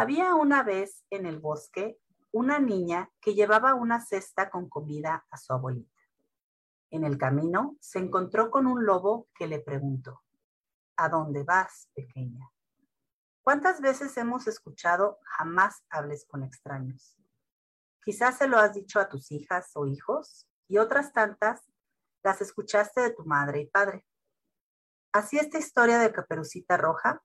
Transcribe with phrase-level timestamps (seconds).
[0.00, 1.98] Había una vez en el bosque
[2.32, 6.00] una niña que llevaba una cesta con comida a su abuelita.
[6.88, 10.22] En el camino se encontró con un lobo que le preguntó,
[10.96, 12.50] ¿A dónde vas, pequeña?
[13.42, 17.18] ¿Cuántas veces hemos escuchado jamás hables con extraños?
[18.02, 21.70] Quizás se lo has dicho a tus hijas o hijos y otras tantas
[22.22, 24.06] las escuchaste de tu madre y padre.
[25.12, 27.22] Así esta historia de Caperucita Roja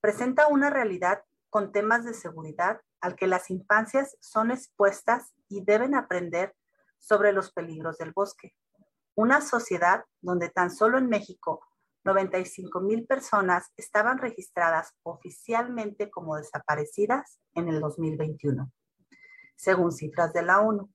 [0.00, 5.94] presenta una realidad con temas de seguridad al que las infancias son expuestas y deben
[5.94, 6.54] aprender
[6.98, 8.54] sobre los peligros del bosque.
[9.14, 11.60] Una sociedad donde tan solo en México
[12.04, 18.70] 95 mil personas estaban registradas oficialmente como desaparecidas en el 2021,
[19.56, 20.90] según cifras de la ONU,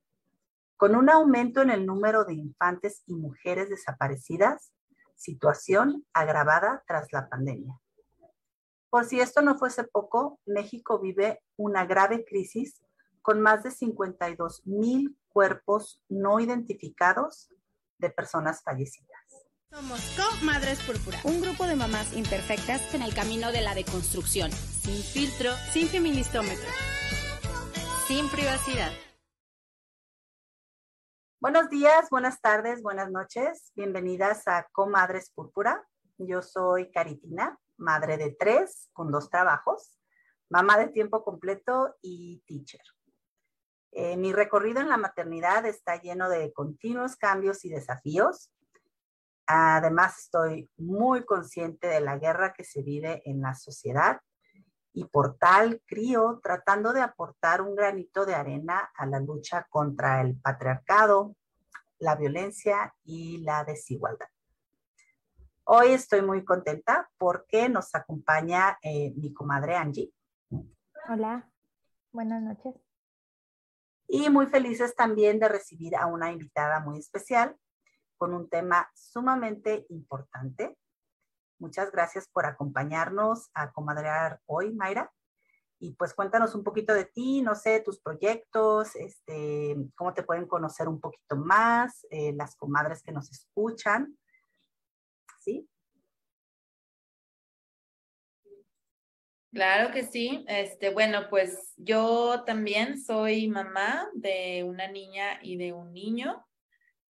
[0.77, 4.73] con un aumento en el número de infantes y mujeres desaparecidas,
[5.15, 7.79] situación agravada tras la pandemia.
[8.93, 12.83] Por si esto no fuese poco, México vive una grave crisis
[13.23, 17.49] con más de 52 mil cuerpos no identificados
[17.97, 19.49] de personas fallecidas.
[19.71, 25.01] Somos Co-Madres Púrpura, un grupo de mamás imperfectas en el camino de la deconstrucción, sin
[25.01, 26.69] filtro, sin feministómetro,
[28.05, 28.91] sin privacidad.
[31.41, 33.71] Buenos días, buenas tardes, buenas noches.
[33.73, 35.83] Bienvenidas a Comadres Púrpura.
[36.19, 39.99] Yo soy Caritina, madre de tres con dos trabajos,
[40.49, 42.81] mamá de tiempo completo y teacher.
[43.91, 48.51] Eh, mi recorrido en la maternidad está lleno de continuos cambios y desafíos.
[49.45, 54.19] Además, estoy muy consciente de la guerra que se vive en la sociedad
[54.93, 60.21] y por tal crío tratando de aportar un granito de arena a la lucha contra
[60.21, 61.35] el patriarcado,
[61.99, 64.27] la violencia y la desigualdad.
[65.65, 70.13] Hoy estoy muy contenta porque nos acompaña eh, mi comadre Angie.
[71.07, 71.49] Hola,
[72.11, 72.75] buenas noches.
[74.09, 77.55] Y muy felices también de recibir a una invitada muy especial
[78.17, 80.77] con un tema sumamente importante.
[81.59, 85.13] Muchas gracias por acompañarnos a comadrear hoy, Mayra.
[85.79, 90.45] Y pues cuéntanos un poquito de ti, no sé, tus proyectos, este, cómo te pueden
[90.45, 94.17] conocer un poquito más, eh, las comadres que nos escuchan.
[95.43, 95.67] ¿Sí?
[99.51, 100.43] Claro que sí.
[100.47, 106.43] Este, bueno, pues yo también soy mamá de una niña y de un niño.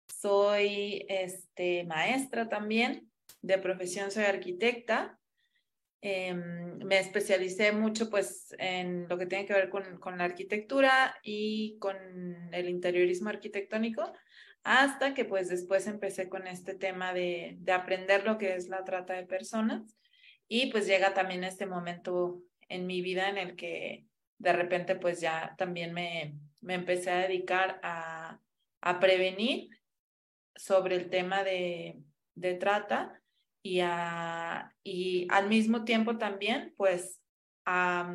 [0.08, 3.10] Soy este, maestra también,
[3.42, 5.18] de profesión soy arquitecta.
[6.00, 11.14] Em, me especialicé mucho pues en lo que tiene que ver con, con la arquitectura
[11.22, 11.96] y con
[12.52, 14.12] el interiorismo arquitectónico
[14.64, 18.84] hasta que pues después empecé con este tema de, de aprender lo que es la
[18.84, 19.96] trata de personas
[20.48, 24.06] y pues llega también este momento en mi vida en el que
[24.38, 28.38] de repente pues ya también me, me empecé a dedicar a,
[28.80, 29.70] a prevenir
[30.54, 31.98] sobre el tema de,
[32.34, 33.20] de trata
[33.62, 37.20] y, a, y al mismo tiempo también pues
[37.64, 38.12] a,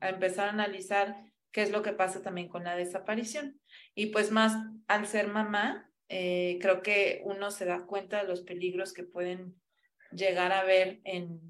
[0.00, 1.16] a empezar a analizar
[1.52, 3.60] qué es lo que pasa también con la desaparición.
[3.94, 4.56] Y pues más
[4.86, 9.54] al ser mamá, eh, creo que uno se da cuenta de los peligros que pueden
[10.10, 11.40] llegar a ver en,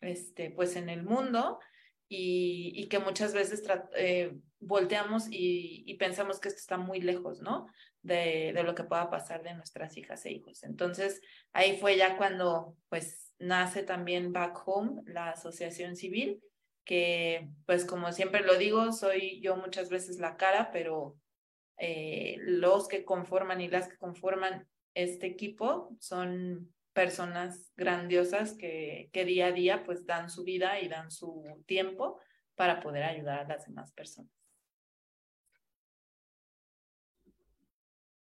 [0.00, 1.58] este, pues en el mundo
[2.08, 3.62] y, y que muchas veces
[3.96, 7.66] eh, volteamos y, y, pensamos que esto está muy lejos, ¿no?
[8.02, 10.62] De, de, lo que pueda pasar de nuestras hijas e hijos.
[10.64, 11.20] Entonces,
[11.52, 16.42] ahí fue ya cuando, pues, nace también Back Home, la asociación civil,
[16.84, 21.16] que, pues, como siempre lo digo, soy yo muchas veces la cara, pero
[21.80, 29.24] eh, los que conforman y las que conforman este equipo son personas grandiosas que, que
[29.24, 32.20] día a día pues dan su vida y dan su tiempo
[32.54, 34.30] para poder ayudar a las demás personas.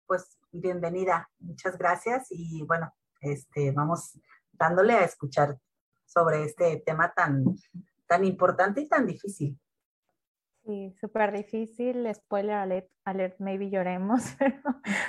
[0.07, 4.19] Pues bienvenida, muchas gracias y bueno, este, vamos
[4.51, 5.57] dándole a escuchar
[6.05, 7.45] sobre este tema tan,
[8.07, 9.57] tan importante y tan difícil.
[10.65, 12.09] Sí, súper difícil.
[12.15, 14.63] Spoiler alert, alert, maybe lloremos, pero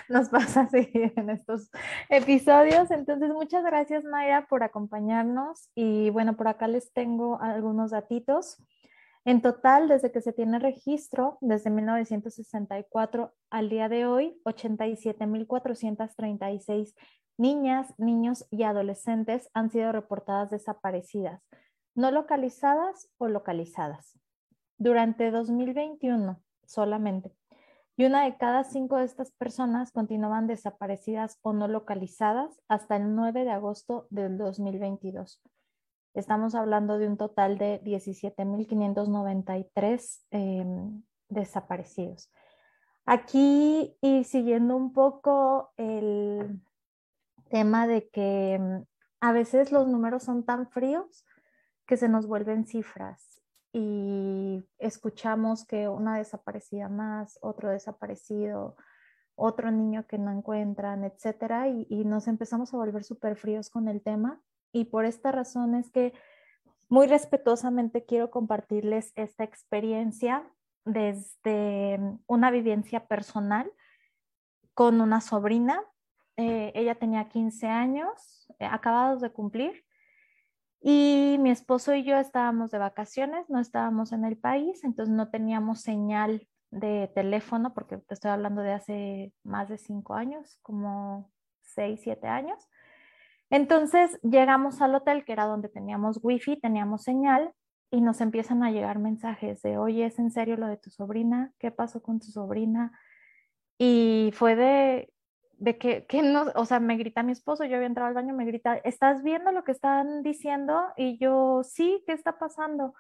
[0.10, 1.72] nos pasa así en estos
[2.10, 2.92] episodios.
[2.92, 5.70] Entonces, muchas gracias, Mayra, por acompañarnos.
[5.74, 8.62] Y bueno, por acá les tengo algunos datitos.
[9.24, 16.94] En total, desde que se tiene registro, desde 1964 al día de hoy, 87.436
[17.38, 21.42] niñas, niños y adolescentes han sido reportadas desaparecidas,
[21.96, 24.20] no localizadas o localizadas
[24.78, 27.32] durante 2021 solamente.
[27.98, 33.16] Y una de cada cinco de estas personas continuaban desaparecidas o no localizadas hasta el
[33.16, 35.42] 9 de agosto del 2022.
[36.14, 42.30] Estamos hablando de un total de 17.593 em, desaparecidos.
[43.06, 46.60] Aquí y siguiendo un poco el
[47.50, 48.84] tema de que em,
[49.22, 51.24] a veces los números son tan fríos
[51.86, 53.36] que se nos vuelven cifras
[53.78, 58.78] y escuchamos que una desaparecida más, otro desaparecido,
[59.36, 64.02] otro niño que no encuentran, etcétera, y, nos empezamos a volver súper fríos con el
[64.02, 64.42] tema
[64.72, 66.14] y por esta razón es que
[66.88, 70.50] muy respetuosamente quiero compartirles esta experiencia
[70.86, 73.70] desde una vivencia personal
[74.74, 75.84] con una sobrina.
[76.38, 79.85] Eh, ella tenía 15 años, eh, acabados de cumplir,
[80.88, 85.32] y mi esposo y yo estábamos de vacaciones, no estábamos en el país, entonces no
[85.32, 91.32] teníamos señal de teléfono, porque te estoy hablando de hace más de cinco años, como
[91.64, 92.70] seis, siete años.
[93.50, 97.52] Entonces llegamos al hotel, que era donde teníamos wifi, teníamos señal,
[97.90, 101.52] y nos empiezan a llegar mensajes de, oye, ¿es en serio lo de tu sobrina?
[101.58, 102.92] ¿Qué pasó con tu sobrina?
[103.80, 105.12] Y fue de,
[105.58, 108.34] de que, que no, o sea, me grita mi esposo, yo había entrado al baño,
[108.34, 110.88] me grita, ¿estás viendo lo que están diciendo?
[110.98, 112.94] Y yo, sí, ¿qué está pasando?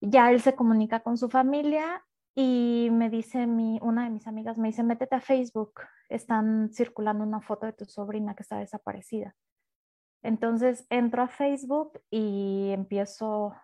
[0.00, 2.04] Ya él se comunica con su familia
[2.34, 7.24] y me dice mi, una de mis amigas, me dice, métete a Facebook, están circulando
[7.24, 9.34] una foto de tu sobrina que está desaparecida.
[10.22, 13.54] Entonces entro a Facebook y empiezo,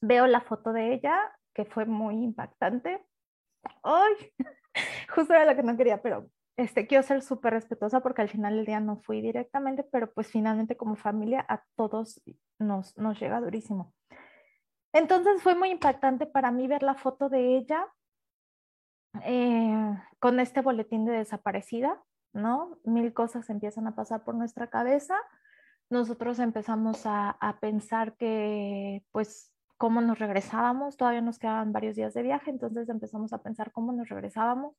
[0.00, 1.16] veo la foto de ella,
[1.54, 3.04] que fue muy impactante.
[3.82, 4.14] ¡Ay!
[5.14, 6.28] Justo era lo que no quería, pero
[6.60, 10.26] este, quiero ser súper respetuosa porque al final del día no fui directamente, pero pues
[10.26, 12.20] finalmente como familia a todos
[12.58, 13.94] nos, nos llega durísimo.
[14.92, 17.86] Entonces fue muy impactante para mí ver la foto de ella
[19.24, 22.02] eh, con este boletín de desaparecida,
[22.34, 22.78] ¿no?
[22.84, 25.16] Mil cosas empiezan a pasar por nuestra cabeza.
[25.88, 30.98] Nosotros empezamos a, a pensar que, pues, cómo nos regresábamos.
[30.98, 34.76] Todavía nos quedaban varios días de viaje, entonces empezamos a pensar cómo nos regresábamos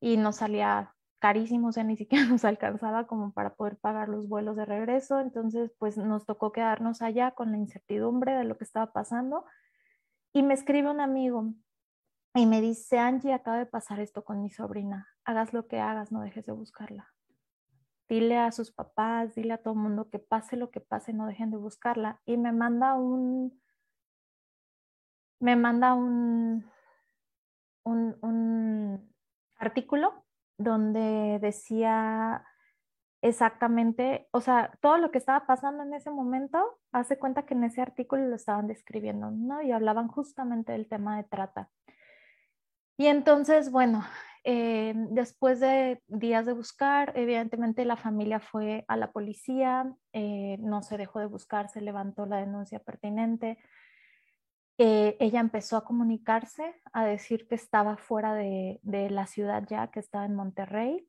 [0.00, 4.28] y nos salía carísimo, o sea, ni siquiera nos alcanzaba como para poder pagar los
[4.28, 8.64] vuelos de regreso, entonces pues nos tocó quedarnos allá con la incertidumbre de lo que
[8.64, 9.44] estaba pasando
[10.32, 11.52] y me escribe un amigo
[12.34, 16.12] y me dice, Angie, acaba de pasar esto con mi sobrina, hagas lo que hagas,
[16.12, 17.12] no dejes de buscarla.
[18.08, 21.26] Dile a sus papás, dile a todo el mundo que pase lo que pase, no
[21.26, 22.20] dejen de buscarla.
[22.24, 23.60] Y me manda un,
[25.40, 26.64] me manda un,
[27.84, 29.09] un, un
[29.60, 30.24] artículo
[30.58, 32.44] donde decía
[33.22, 37.64] exactamente, o sea, todo lo que estaba pasando en ese momento, hace cuenta que en
[37.64, 39.62] ese artículo lo estaban describiendo, ¿no?
[39.62, 41.70] Y hablaban justamente del tema de trata.
[42.96, 44.04] Y entonces, bueno,
[44.44, 50.82] eh, después de días de buscar, evidentemente la familia fue a la policía, eh, no
[50.82, 53.58] se dejó de buscar, se levantó la denuncia pertinente.
[54.82, 60.24] Ella empezó a comunicarse, a decir que estaba fuera de, la ciudad ya, que estaba
[60.24, 61.06] en Monterrey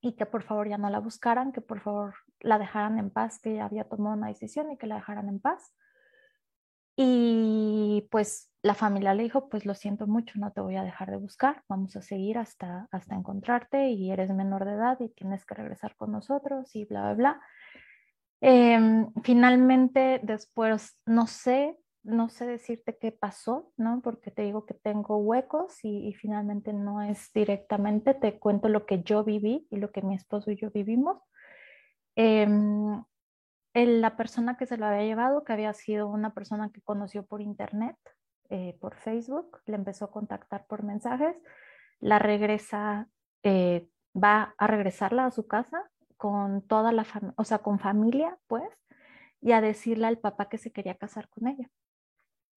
[0.00, 3.38] y que por favor ya no la buscaran, que por favor la dejaran en paz,
[3.38, 5.74] que ya había tomado una decisión y que la dejaran en paz.
[6.96, 11.10] Y pues la familia le dijo, pues lo siento mucho, no te voy a dejar
[11.10, 15.44] de buscar, vamos a seguir hasta, hasta encontrarte y eres menor de edad y tienes
[15.44, 17.40] que regresar con nosotros y bla, bla, bla.
[18.40, 24.00] Em, finalmente, después, no sé no sé decirte qué pasó, ¿no?
[24.02, 29.02] Porque te digo que tengo huecos y, finalmente no es directamente, te cuento lo que
[29.02, 31.18] yo viví y lo que mi esposo y yo vivimos.
[32.16, 33.02] Em,
[33.74, 37.40] la persona que se lo había llevado, que había sido una persona que conoció por
[37.40, 37.96] internet,
[38.50, 41.36] eh, por Facebook, le empezó a contactar por mensajes,
[42.00, 43.08] la regresa,
[43.44, 48.38] eh, va a regresarla a su casa con toda la familia, o sea, con familia,
[48.48, 48.68] pues,
[49.40, 51.70] y a decirle al papá que se quería casar con ella.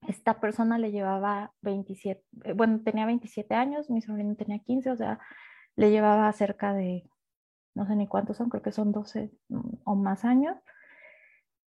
[0.07, 4.95] Esta persona le llevaba 27, eh, bueno, tenía 27 años, mi sobrino tenía 15, o
[4.95, 5.19] sea,
[5.75, 7.09] le llevaba cerca de,
[7.75, 10.57] no sé ni cuántos son, creo que son 12 mm, o más años.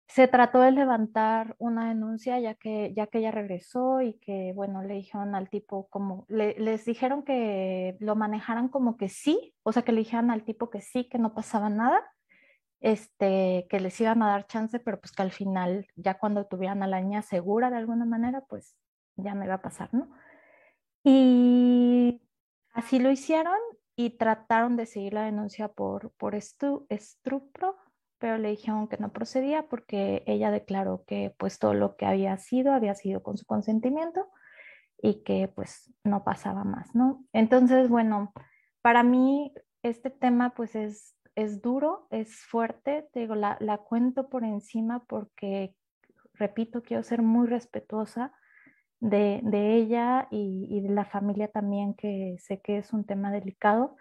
[0.08, 4.82] Se trató de levantar una denuncia ya que, ya que ella regresó y que, bueno,
[4.82, 9.82] le dijeron al tipo como, les dijeron que lo manejaran como que sí, o sea,
[9.82, 12.02] que le dijeran al tipo que sí, que no pasaba nada
[12.82, 16.82] este, que les iban a dar chance, pero pues que al final, ya cuando tuvieran
[16.82, 18.76] a la niña segura de alguna manera, pues
[19.16, 20.10] ya me iba a pasar, ¿no?
[21.04, 22.22] Y
[22.72, 23.58] así lo hicieron
[23.94, 27.76] y trataron de seguir la denuncia por, por estu, estupro,
[28.18, 32.36] pero le dijeron que no procedía porque ella declaró que pues todo lo que había
[32.36, 34.28] sido había sido con su consentimiento
[35.00, 37.24] y que pues no pasaba más, ¿no?
[37.32, 38.32] Entonces, bueno,
[38.80, 44.28] para mí este tema pues es es duro, es fuerte, te digo, la, la cuento
[44.28, 45.74] por encima porque,
[46.34, 48.32] repito, quiero ser muy respetuosa
[49.00, 53.96] de, de ella y, de la familia también, que sé que es un tema delicado.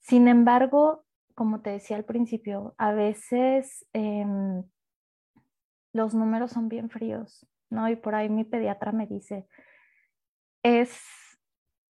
[0.00, 1.04] Sin embargo,
[1.34, 4.26] como te decía al principio, a veces eh,
[5.92, 7.88] los números son bien fríos, ¿no?
[7.88, 9.46] Y por ahí mi pediatra me dice,
[10.62, 11.00] es,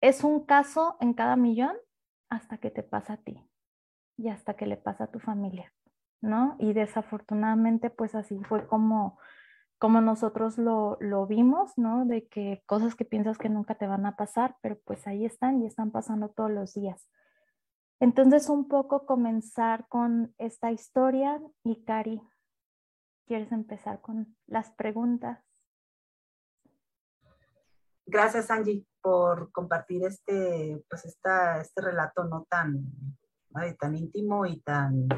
[0.01, 1.77] es un caso en cada millón
[2.29, 3.50] hasta que te pasa a ti
[4.21, 5.73] y hasta que le pasa a tu familia,
[6.21, 6.57] ¿no?
[6.59, 9.19] Y desafortunadamente, pues así fue como,
[9.79, 12.05] como nosotros lo, lo vimos, ¿no?
[12.05, 15.63] De que cosas que piensas que nunca te van a pasar, pero pues ahí están
[15.63, 17.09] y están pasando todos los días.
[17.99, 22.21] Entonces, un poco comenzar con esta historia y Cari,
[23.27, 25.43] ¿quieres empezar con las preguntas?
[28.05, 32.85] Gracias, Angie, por compartir este, pues esta, este relato no tan,
[33.79, 35.09] tan íntimo y tan,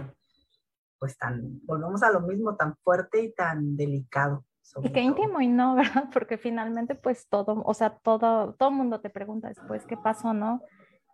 [0.99, 4.45] pues tan, volvemos a lo mismo, tan fuerte y tan delicado.
[4.83, 6.09] Y qué íntimo y no, ¿verdad?
[6.13, 10.63] Porque finalmente, pues todo, o sea, todo, todo mundo te pregunta después qué pasó, ¿no?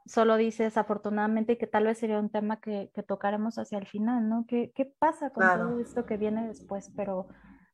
[0.06, 4.28] Solo dices afortunadamente que tal vez sería un tema que, que tocaremos hacia el final,
[4.28, 4.44] ¿no?
[4.46, 5.68] ¿Qué, qué pasa con claro.
[5.68, 6.90] todo esto que viene después?
[6.96, 7.28] Pero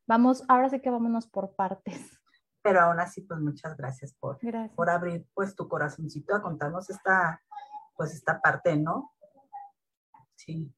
[0.06, 2.18] vamos, ahora sí que vámonos por partes
[2.64, 4.74] pero aún así, pues muchas gracias por, gracias.
[4.74, 7.42] por abrir pues tu corazoncito a contarnos esta,
[7.94, 9.12] pues esta parte, ¿no?
[10.36, 10.72] Sí.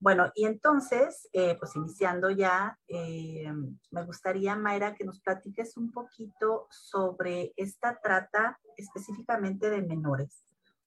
[0.00, 3.52] Bueno, y entonces, eh, pues iniciando ya, eh,
[3.90, 10.44] me gustaría, Mayra, que nos platiques un poquito sobre esta trata específicamente de menores.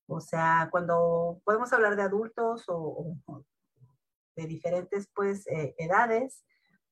[0.07, 3.17] O sea, cuando podemos hablar de adultos o,
[4.37, 6.45] de diferentes, pues, eh, edades,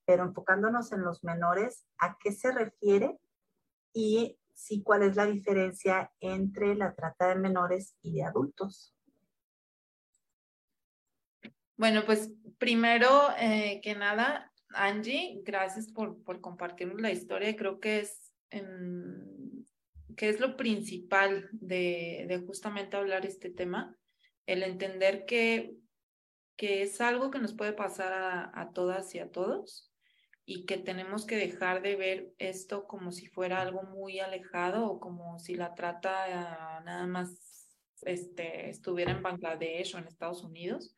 [0.06, 3.18] pero enfocándonos en los menores, ¿a qué se refiere?
[3.94, 8.94] Y sí, ¿cuál es la diferencia entre la trata de menores y de adultos?
[11.80, 17.56] Bueno, pues primero eh, que nada, Angie, gracias por, por compartirnos la historia.
[17.56, 18.62] Creo que es, eh,
[20.18, 23.96] que es lo principal de, de justamente hablar este tema,
[24.46, 25.72] el entender que,
[26.58, 29.90] que es algo que nos puede pasar a, a todas y a todos
[30.44, 35.00] y que tenemos que dejar de ver esto como si fuera algo muy alejado o
[35.00, 37.70] como si la trata uh, nada más
[38.02, 40.94] este, estuviera en Bangladesh o en Estados Unidos.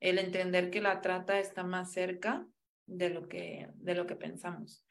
[0.00, 2.46] El entender que la trata está más cerca
[2.86, 4.84] de lo que, de lo que pensamos.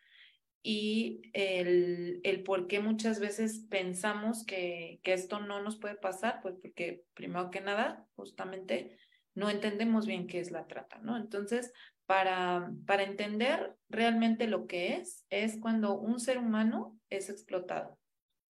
[0.64, 6.42] Y el, el por qué muchas veces pensamos que, que esto no nos puede pasar,
[6.42, 8.98] pues porque primero que nada, justamente
[9.34, 11.16] no entendemos bien qué es la trata, ¿no?
[11.16, 11.72] Entonces,
[12.08, 18.00] para, para entender realmente lo que es, es cuando un ser humano es explotado.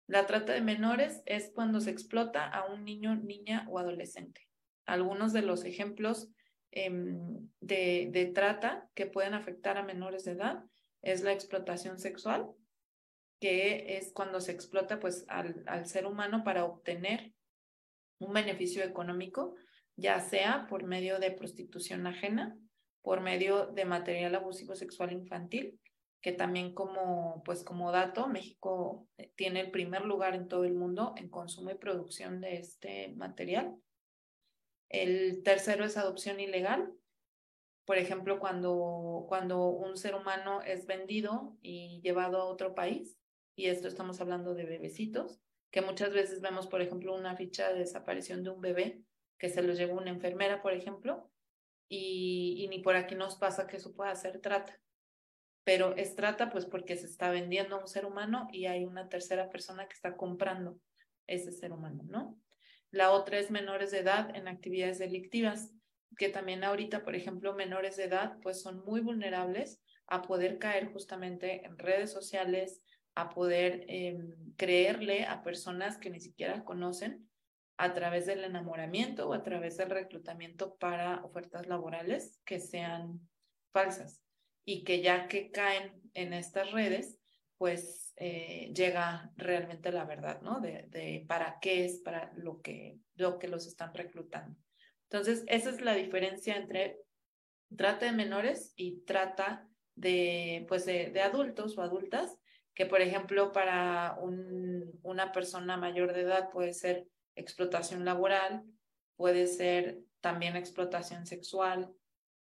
[0.07, 4.49] La trata de menores es cuando se explota a un niño, niña o adolescente.
[4.85, 6.29] Algunos de los ejemplos
[6.71, 10.63] de, de trata que pueden afectar a menores de edad
[11.01, 12.47] es la explotación sexual,
[13.39, 17.33] que es cuando se explota pues al, al ser humano para obtener
[18.19, 19.55] un beneficio económico,
[19.95, 22.55] ya sea por medio de prostitución ajena
[23.01, 25.79] por medio de material abusivo sexual infantil,
[26.21, 30.75] que también como, pues como dato, México eh, tiene el primer lugar en todo el
[30.75, 33.75] mundo en consumo y producción de este material.
[34.91, 36.93] El tercero es adopción ilegal.
[37.85, 43.17] Por ejemplo, cuando, cuando un ser humano es vendido y llevado a otro país,
[43.55, 45.39] y esto estamos hablando de bebecitos,
[45.71, 49.01] que muchas veces vemos, por ejemplo, una ficha de desaparición de un bebé
[49.37, 51.31] que se lo llevó una enfermera, por ejemplo,
[51.87, 54.77] y, ni por aquí nos pasa que eso pueda ser trata.
[55.63, 59.07] Pero es trata pues porque se está vendiendo a un ser humano y hay una
[59.07, 60.79] tercera persona que está comprando
[61.27, 62.37] ese ser humano, ¿no?
[62.91, 65.73] La otra es menores de edad en actividades delictivas,
[66.17, 70.91] que también ahorita, por ejemplo, menores de edad pues son muy vulnerables a poder caer
[70.91, 72.81] justamente en redes sociales,
[73.15, 74.19] a poder eh,
[74.57, 77.29] creerle a personas que ni siquiera conocen
[77.77, 83.19] a través del enamoramiento o a través del reclutamiento para ofertas laborales que sean
[83.71, 84.21] falsas.
[84.65, 87.17] Y que ya que caen en estas redes,
[87.57, 90.59] pues eh, llega realmente la verdad, ¿no?
[90.59, 94.59] De, de, para qué es para lo que, lo que los están reclutando.
[95.09, 96.99] Entonces, esa es la diferencia entre
[97.75, 102.37] trata de menores y trata de, pues de, de adultos o adultas,
[102.73, 108.63] que por ejemplo para un, una persona mayor de edad puede ser explotación laboral,
[109.15, 111.93] puede ser también explotación sexual,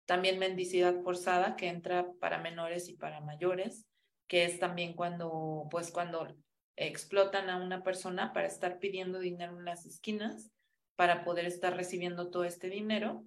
[0.06, 3.86] también mendicidad forzada que entra para menores y para mayores,
[4.32, 6.26] que es también cuando, pues cuando
[6.76, 10.50] explotan a una persona para estar pidiendo dinero en las esquinas,
[10.96, 13.26] para poder estar recibiendo todo este dinero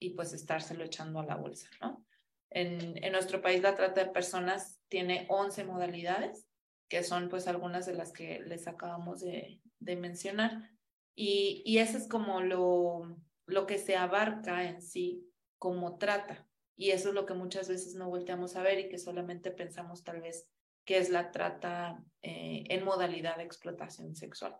[0.00, 2.02] y pues estárselo echando a la bolsa, ¿no?
[2.48, 6.48] En, en nuestro país la trata de personas tiene 11 modalidades,
[6.88, 10.70] que son pues algunas de las que les acabamos de, de mencionar.
[11.14, 15.22] Y, y eso es como lo, lo que se abarca en sí
[15.58, 16.45] como trata.
[16.76, 20.04] Y eso es lo que muchas veces no volteamos a ver y que solamente pensamos
[20.04, 20.48] tal vez
[20.84, 24.56] que es la trata eh, en modalidad de explotación sexual.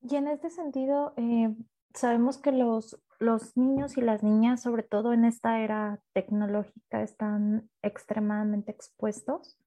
[0.00, 1.54] Y en este sentido, eh,
[1.94, 7.70] sabemos que los, los niños y las niñas, sobre todo en esta era tecnológica, están
[7.82, 9.58] extremadamente expuestos.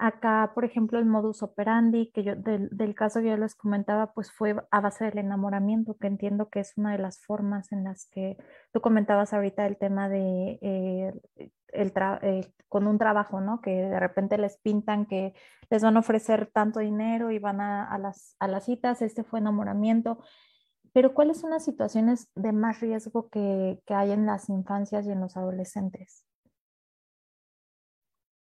[0.00, 4.30] Acá, por ejemplo, el modus operandi, que yo del, caso que yo les comentaba, pues
[4.30, 8.06] fue a base del enamoramiento, que entiendo que es una de las formas en las
[8.06, 8.36] que
[8.72, 11.12] tú comentabas ahorita el tema de eh,
[11.72, 13.60] el eh, con un trabajo, ¿no?
[13.60, 15.34] Que de repente les pintan que
[15.68, 19.24] les van a ofrecer tanto dinero y van a, a, las, a las citas, este
[19.24, 20.22] fue enamoramiento.
[20.92, 25.10] Pero ¿cuáles son las situaciones de más riesgo que, que hay en las infancias y
[25.10, 26.24] en los adolescentes?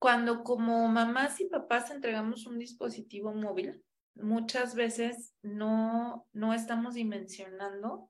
[0.04, 3.82] Cuando como mamás y papás entregamos un dispositivo móvil,
[4.16, 8.10] muchas veces no, no estamos dimensionando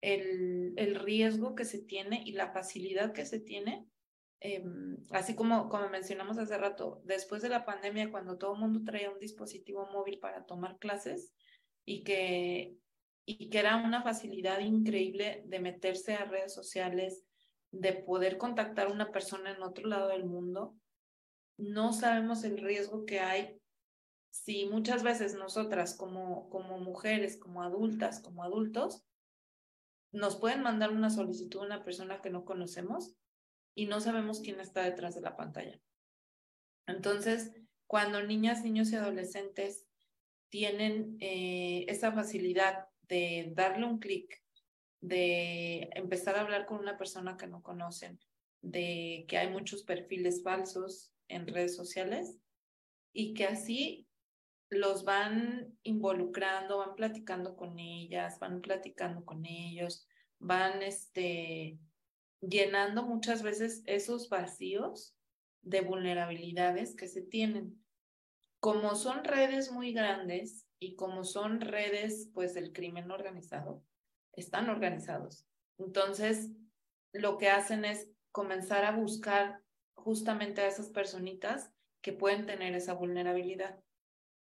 [0.00, 3.86] el, el riesgo que se tiene y la facilidad que se tiene
[4.40, 4.64] eh,
[5.10, 9.10] así como, como mencionamos hace rato, después de la pandemia, cuando todo el mundo traía
[9.10, 11.34] un dispositivo móvil para tomar clases
[11.84, 12.78] y que,
[13.26, 17.26] y que era una facilidad increíble de meterse a redes sociales,
[17.72, 20.74] de poder contactar a una persona en otro lado del mundo,
[21.56, 23.60] no sabemos el riesgo que hay
[24.30, 29.02] si muchas veces nosotras como, como mujeres, como adultas, como adultos,
[30.12, 33.16] nos pueden mandar una solicitud a una persona que no conocemos
[33.74, 35.80] y no sabemos quién está detrás de la pantalla.
[36.86, 37.52] Entonces,
[37.86, 39.86] cuando niñas, niños y adolescentes
[40.50, 44.42] tienen eh, esa facilidad de darle un clic,
[45.00, 48.18] de empezar a hablar con una persona que no conocen,
[48.62, 52.36] de que hay muchos perfiles falsos en redes sociales
[53.12, 54.06] y que así
[54.68, 60.06] los van involucrando, van platicando con ellas, van platicando con ellos,
[60.38, 61.78] van este,
[62.40, 65.14] llenando muchas veces esos vacíos
[65.62, 67.82] de vulnerabilidades que se tienen.
[68.60, 73.84] Como son redes muy grandes y como son redes pues del crimen organizado,
[74.32, 75.46] están organizados.
[75.78, 76.52] Entonces,
[77.12, 79.62] lo que hacen es comenzar a buscar
[80.06, 83.82] justamente a esas personitas que pueden tener esa vulnerabilidad.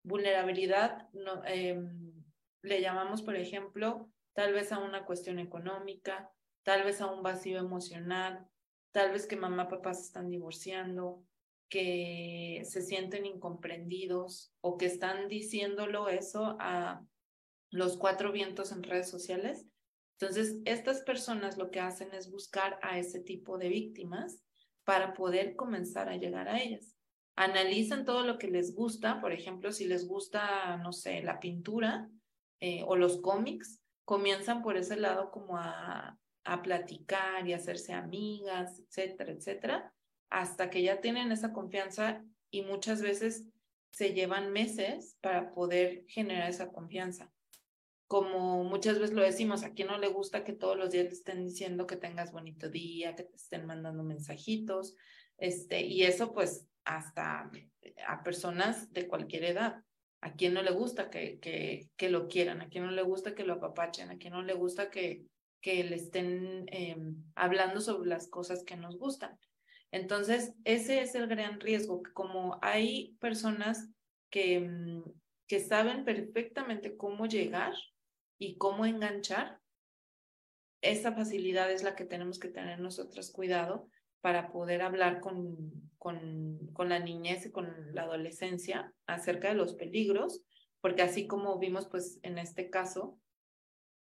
[0.04, 2.26] Vulnerabilidad no, em,
[2.64, 6.32] le llamamos, por ejemplo, tal vez a una cuestión económica,
[6.64, 8.48] tal vez a un vacío emocional,
[8.94, 11.24] tal vez que mamá, papá se están divorciando,
[11.70, 17.06] que se sienten incomprendidos o que están diciéndolo eso a
[17.70, 19.68] los cuatro vientos en redes sociales.
[20.20, 24.44] Entonces, estas personas lo que hacen es buscar a ese tipo de víctimas
[24.86, 26.96] para poder comenzar a llegar a ellas.
[27.36, 32.10] Analizan todo lo que les gusta, por ejemplo, si les gusta, no sé, la pintura
[32.60, 38.80] eh, o los cómics, comienzan por ese lado como a, a platicar y hacerse amigas,
[38.80, 39.94] etcétera, etcétera,
[40.30, 43.46] hasta que ya tienen esa confianza y muchas veces
[43.92, 47.33] se llevan meses para poder generar esa confianza.
[48.14, 51.16] Como muchas veces lo decimos, a quien no le gusta que todos los días te
[51.16, 54.94] estén diciendo que tengas bonito día, que te estén mandando mensajitos,
[55.40, 57.50] este, y eso pues hasta
[58.08, 59.84] a personas de cualquier edad.
[60.22, 63.34] A quien no le gusta que, que, que lo quieran, a quien no le gusta
[63.34, 65.26] que lo apapachen, a quien no le gusta que,
[65.60, 69.40] que le estén em, hablando sobre las cosas que nos gustan.
[69.90, 73.90] Entonces, ese es el gran riesgo, que como hay personas
[74.30, 75.02] que, mm,
[75.48, 77.74] que saben perfectamente cómo llegar
[78.38, 79.60] y cómo enganchar,
[80.82, 83.88] esa facilidad es la que tenemos que tener nosotros cuidado
[84.22, 89.76] para poder hablar con, con, con la niñez y con la adolescencia acerca de los
[89.76, 90.42] peligros,
[90.82, 93.20] porque así como vimos pues en este caso,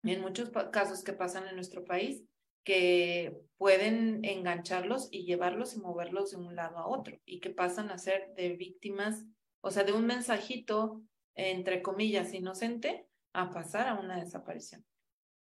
[0.03, 2.23] en muchos casos que pasan en nuestro país,
[2.63, 7.91] que pueden engancharlos y llevarlos y moverlos de un lado a otro y que pasan
[7.91, 9.25] a ser de víctimas,
[9.61, 11.01] o sea, de un mensajito,
[11.35, 14.85] entre comillas, inocente, a pasar a una desaparición.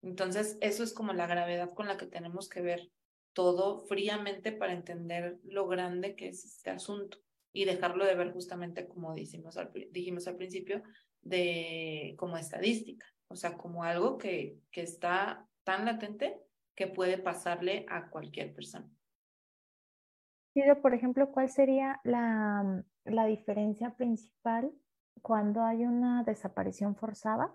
[0.03, 2.91] Entonces, eso es como la gravedad con la que tenemos que ver
[3.33, 7.19] todo fríamente para entender lo grande que es este asunto
[7.53, 10.83] y dejarlo de ver justamente como dijimos al, dijimos al principio,
[11.23, 16.41] de como estadística o sea, como algo que, que está tan latente
[16.77, 18.89] que puede pasarle a cualquier persona.
[20.53, 24.73] Pido, por ejemplo, ¿cuál sería la, la diferencia principal
[25.21, 27.53] cuando hay una desaparición forzada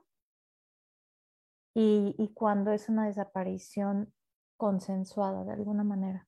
[1.81, 4.13] y, cuando es una desaparición
[4.57, 6.27] consensuada de alguna manera?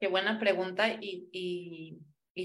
[0.00, 2.00] Qué buena pregunta y,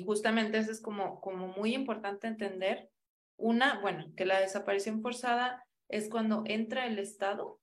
[0.05, 2.89] justamente eso es como, como muy importante entender.
[3.37, 7.61] Una, bueno, que la desaparición forzada es cuando entra el Estado,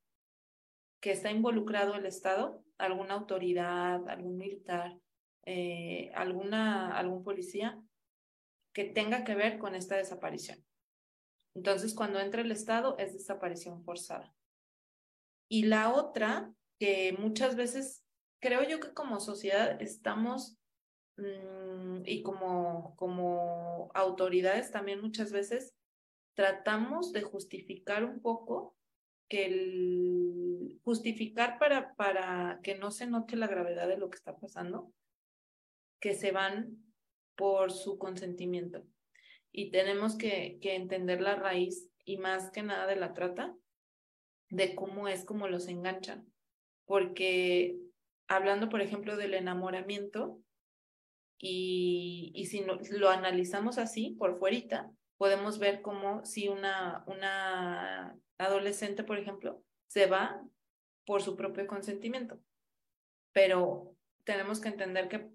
[1.00, 4.96] que está involucrado el Estado, alguna autoridad, algún militar,
[5.44, 7.78] eh, alguna, algún policía,
[8.72, 10.64] que tenga que ver con esta desaparición.
[11.54, 14.34] Entonces, cuando entra el Estado, es desaparición forzada.
[15.48, 18.04] Y la otra, que muchas veces
[18.40, 20.58] creo yo que como sociedad estamos
[21.16, 25.74] mm, y como, como autoridades también muchas veces
[26.34, 28.76] tratamos de justificar un poco
[29.28, 34.36] que el justificar para, para que no se note la gravedad de lo que está
[34.36, 34.92] pasando,
[36.00, 36.84] que se van
[37.36, 38.84] por su consentimiento.
[39.56, 43.54] Y tenemos que, entender la raíz y más que nada de la trata,
[44.50, 46.26] de cómo es como los enganchan.
[46.86, 47.78] Porque
[48.26, 50.40] hablando, por ejemplo, del enamoramiento,
[51.38, 59.04] y, y si lo analizamos así, por fuerita, podemos ver cómo si una, una adolescente,
[59.04, 60.42] por ejemplo, se va
[61.06, 62.40] por su propio consentimiento.
[63.32, 65.30] Pero tenemos que entender que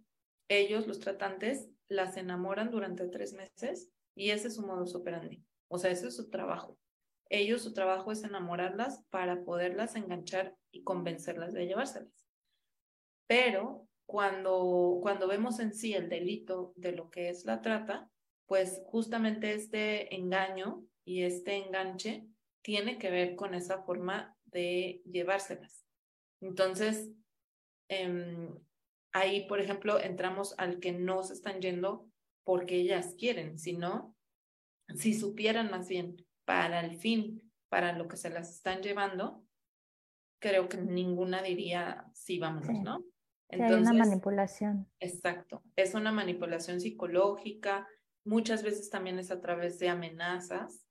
[0.49, 5.41] ellos, los tratantes, las enamoran durante tres meses y ese es su modus operandi.
[5.69, 6.77] O sea, ese es su trabajo.
[7.29, 12.27] Ellos, su trabajo es enamorarlas para poderlas enganchar y convencerlas de llevárselas.
[13.27, 18.11] Pero cuando, cuando vemos en sí el delito de lo que es la trata,
[18.45, 22.27] pues justamente este engaño y este enganche
[22.61, 25.85] tiene que ver con esa forma de llevárselas.
[26.41, 27.09] Entonces,
[27.87, 28.53] em,
[29.13, 32.09] ahí, por ejemplo, entramos al que no se están yendo
[32.49, 34.17] porque ellas quieren, sino
[34.95, 39.45] si supieran más bien para el fin, para lo que se las están llevando,
[40.41, 43.05] creo que ninguna diría sí, vámonos, ¿no?
[43.49, 44.87] Entonces, hay una manipulación.
[44.99, 47.87] Exacto, es una manipulación psicológica,
[48.25, 50.87] muchas veces también es a través de amenazas,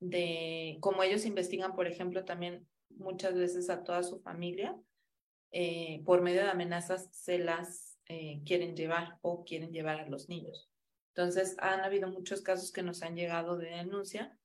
[0.00, 4.78] de como ellos investigan, por ejemplo, también muchas veces a toda su familia,
[5.52, 10.28] eh, por medio de amenazas se las eh, quieren llevar o quieren llevar a los
[10.28, 10.68] niños.
[11.18, 14.38] Entonces, han habido muchos casos que nos han llegado de denuncia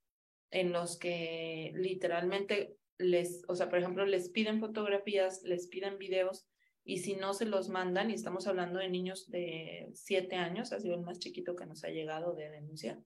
[0.50, 6.48] en los que literalmente les, o sea, por ejemplo, les piden fotografías, les piden videos
[6.84, 10.80] y si no se los mandan, y estamos hablando de niños de siete años, ha
[10.80, 13.00] sido el más chiquito que nos ha llegado de denuncia,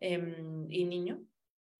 [0.00, 1.22] em, y niño.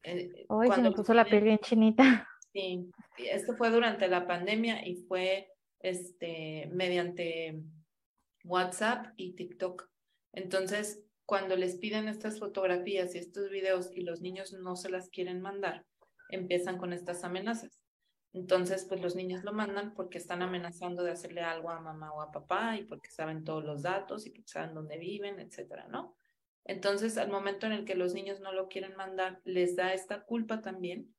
[0.05, 2.29] Eh, Hoy se me puso la piel bien chinita.
[2.53, 7.61] Sí, esto fue durante la pandemia y fue este, mediante
[8.45, 9.91] WhatsApp y TikTok.
[10.33, 15.11] Entonces, cuando les piden estas fotografías y estos videos y los niños no se las
[15.11, 15.85] quieren mandar,
[16.31, 17.83] empiezan con estas amenazas.
[18.33, 22.21] Entonces, pues los niños lo mandan porque están amenazando de hacerle algo a mamá o
[22.21, 26.15] a papá y porque saben todos los datos y porque saben dónde viven, etcétera, ¿no?
[26.65, 30.23] Entonces, al momento en el que los niños no lo quieren mandar, les da esta
[30.25, 31.15] culpa también.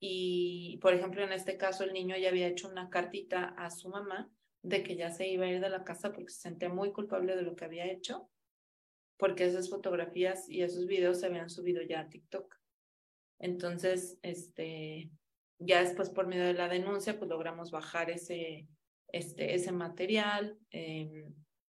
[0.00, 3.88] Y, por ejemplo, en este caso, el niño ya había hecho una cartita a su
[3.88, 4.30] mamá
[4.62, 7.36] de que ya se iba a ir de la casa porque se sentía muy culpable
[7.36, 8.30] de lo que había hecho,
[9.16, 12.54] porque esas fotografías y esos videos se habían subido ya a TikTok.
[13.38, 15.10] Entonces, este,
[15.58, 18.66] ya después por medio de la denuncia, pues logramos bajar ese,
[19.12, 20.58] este, ese material.
[20.70, 21.26] Eh,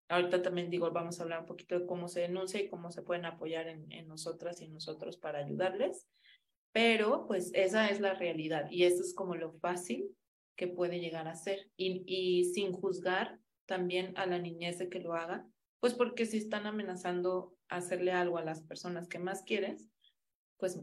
[0.09, 3.03] ahorita también digo, vamos a hablar un poquito de cómo se denuncia y cómo se
[3.03, 6.07] pueden apoyar en, en nosotras y nosotros para ayudarles.
[6.73, 10.09] Pero pues esa es la realidad y eso es como lo fácil
[10.57, 11.71] que puede llegar a ser.
[11.77, 15.47] Y, y sin juzgar también a la niñez de que lo haga,
[15.85, 19.87] pues porque si están amenazando hacerle algo a las personas que más quieres,
[20.57, 20.83] pues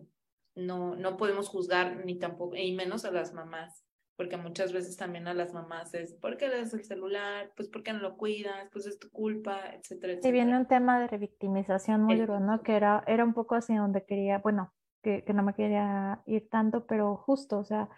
[0.54, 3.84] no, no podemos juzgar ni tampoco, y menos a las mamás,
[4.16, 7.52] porque muchas veces también a las mamás es, ¿por qué le das el celular?
[7.56, 8.70] Pues ¿por qué no lo cuidas?
[8.72, 10.22] Pues es tu culpa, etcétera, etcétera.
[10.22, 12.62] Sí, viene un tema de revictimización muy duro, ¿no?
[12.62, 16.48] Que era, era un poco así donde quería, bueno, que, que no me quería ir
[16.48, 17.90] tanto, pero justo, o sea,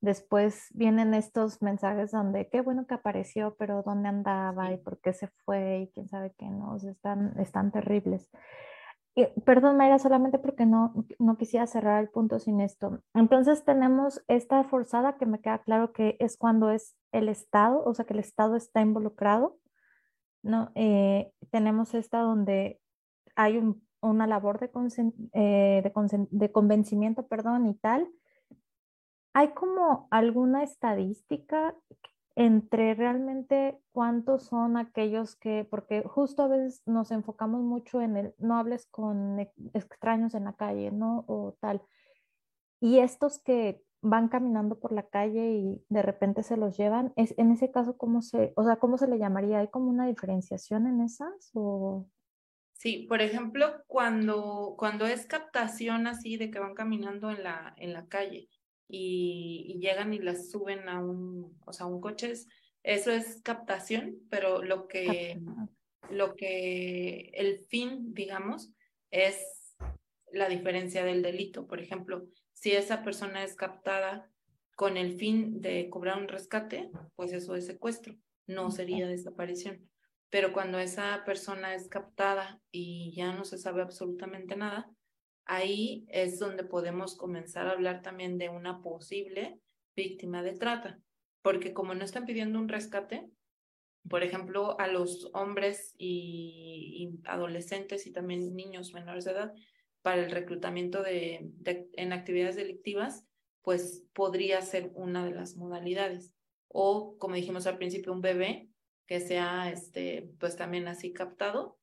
[0.00, 5.12] después vienen estos mensajes donde qué bueno que apareció, pero dónde andaba y por qué
[5.12, 6.74] se fue y quién sabe qué, ¿no?
[6.74, 8.30] O sea, están, están terribles
[9.44, 13.02] perdón, Mayra, solamente porque no, no quisiera cerrar el punto sin esto.
[13.14, 17.94] Entonces tenemos esta forzada que me queda claro que es cuando es el Estado, o
[17.94, 19.58] sea, que el Estado está involucrado,
[20.42, 20.70] ¿no?
[20.74, 22.80] Eh, tenemos esta donde
[23.34, 23.60] hay
[24.00, 24.70] una labor de,
[25.32, 28.08] eh, de, de convencimiento, perdón, y tal.
[29.38, 31.72] ¿Hay como alguna estadística
[32.34, 38.34] entre realmente cuántos son aquellos que, porque justo a veces nos enfocamos mucho en el,
[38.38, 39.38] no hables con
[39.74, 41.24] extraños en la calle, ¿no?
[41.28, 41.82] O tal.
[42.80, 47.32] Y estos que van caminando por la calle y de repente se los llevan, es
[47.38, 49.60] en ese caso cómo se, o sea, cómo se le llamaría?
[49.60, 52.08] ¿Hay como una diferenciación en esas o
[52.72, 57.92] Sí, por ejemplo, cuando, cuando es captación así de que van caminando en la, en
[57.92, 58.48] la calle
[58.88, 62.32] y, llegan y las suben a un, o sea, un coche,
[62.82, 65.40] eso es captación, pero lo que,
[66.10, 68.72] lo que el fin, digamos,
[69.10, 69.76] es
[70.32, 71.66] la diferencia del delito.
[71.66, 74.30] Por ejemplo, si esa persona es captada
[74.76, 78.14] con el fin de cobrar un rescate, pues eso es secuestro,
[78.46, 79.88] no sería desaparición.
[80.30, 84.90] Pero cuando esa persona es captada y ya no se sabe absolutamente nada,
[85.48, 89.58] ahí es donde podemos comenzar a hablar también de una posible
[89.96, 91.00] víctima de trata,
[91.42, 93.28] porque como no están pidiendo un rescate,
[94.08, 99.52] por ejemplo, a los hombres y, adolescentes y también niños menores de edad,
[100.02, 103.26] para el reclutamiento de, en actividades delictivas,
[103.62, 106.32] pues podría ser una de las modalidades.
[106.68, 108.70] O, como dijimos al principio, un bebé
[109.06, 111.78] que sea este, pues también así captado,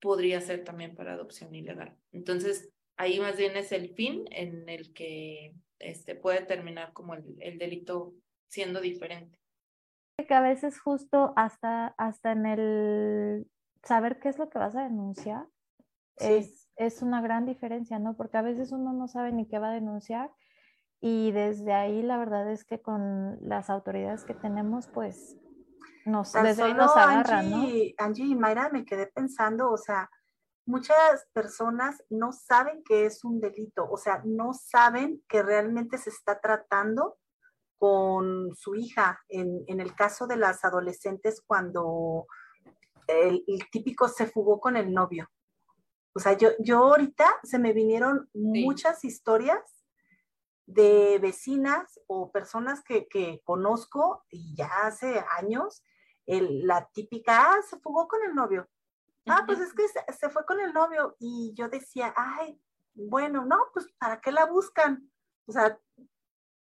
[0.00, 1.96] podría ser también para adopción ilegal.
[2.12, 7.36] Entonces, ahí más bien es el fin en el que este, puede terminar como el,
[7.40, 8.14] el delito
[8.48, 9.38] siendo diferente.
[10.16, 13.46] Que a veces justo hasta, hasta en el
[13.82, 15.46] saber qué es lo que vas a denunciar
[16.16, 18.16] es, es una gran diferencia, ¿no?
[18.16, 20.30] Porque a veces uno no sabe ni qué va a denunciar
[21.00, 25.36] y desde ahí la verdad es que con las autoridades que tenemos, pues
[26.06, 28.04] nos, desde nos agarra, Angie, ¿no?
[28.06, 30.08] Angie y Mayra me quedé pensando, o sea,
[30.66, 36.10] muchas personas no saben que es un delito, o sea, no saben que realmente se
[36.10, 37.18] está tratando
[37.76, 39.20] con su hija.
[39.28, 42.26] En, en el caso de las adolescentes, cuando
[43.06, 45.28] el, típico se fugó con el novio.
[46.14, 49.84] O sea, yo, yo ahorita se me vinieron muchas historias
[50.66, 55.82] de vecinas o personas que, que, conozco y ya hace años
[56.26, 58.68] la típica, ah, se fugó con el novio.
[59.26, 61.16] Ah, pues es que se, fue con el novio.
[61.18, 62.60] Y yo decía, ay,
[62.94, 65.10] bueno, no, pues ¿para qué la buscan?
[65.46, 65.78] O sea,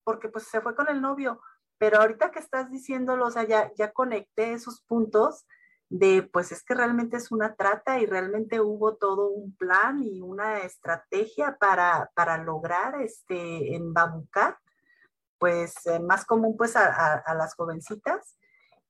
[0.03, 1.41] porque pues se fue con el novio.
[1.77, 5.45] Pero ahorita que estás diciéndolo, o sea, ya, ya conecté esos puntos
[5.89, 10.21] de, pues es que realmente es una trata y realmente hubo todo un plan y
[10.21, 14.57] una estrategia para, para lograr este, embabucar,
[15.37, 18.37] pues eh, más común pues a, a las jovencitas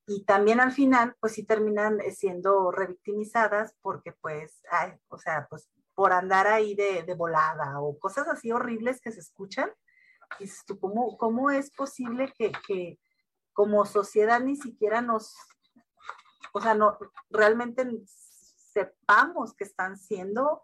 [0.07, 4.61] y también al final, pues sí terminan eh, siendo revictimizadas porque pues,
[5.09, 9.71] o sea, pues por andar ahí de, volada o cosas así horribles que se escuchan.
[10.79, 12.99] ¿cómo, cómo es posible que, que,
[13.53, 15.35] como sociedad ni siquiera nos,
[16.51, 16.97] o sea, no,
[17.29, 20.61] realmente sepamos que están siendo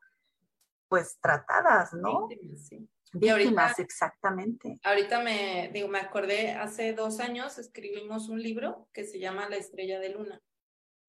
[0.89, 2.27] pues tratadas, ¿no?
[2.57, 2.89] Sí.
[3.13, 4.79] Víctimas, exactamente.
[4.83, 9.57] Ahorita me, digo, me acordé, hace dos años escribimos un libro que se llama La
[9.57, 10.41] estrella de luna,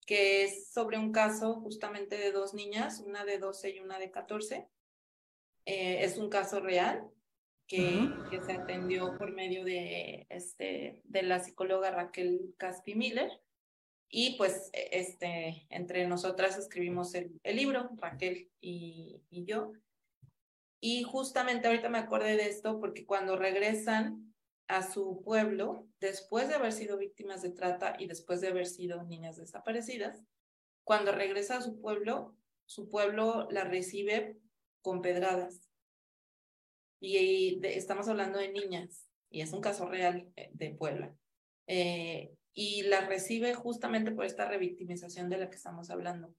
[0.05, 4.11] que es sobre un caso justamente de dos niñas, una de 12 y una de
[4.11, 4.67] 14.
[5.65, 7.09] Eh, es un caso real
[7.67, 13.31] que, que, se atendió por medio de, este, de la psicóloga Raquel Caspi Miller.
[14.09, 19.71] Y pues este, entre nosotras escribimos el, el libro, Raquel y, y yo.
[20.85, 24.35] Y justamente ahorita me acordé de esto porque cuando regresan
[24.67, 29.01] a su pueblo, después de haber sido víctimas de trata y después de haber sido
[29.03, 30.25] niñas desaparecidas,
[30.83, 34.37] cuando regresa a su pueblo, su pueblo la recibe
[34.81, 35.69] con pedradas.
[36.99, 41.15] Y estamos hablando de niñas, y es un caso real eh, de Puebla.
[41.65, 46.35] Eh, y la recibe justamente por esta revictimización de la que estamos hablando,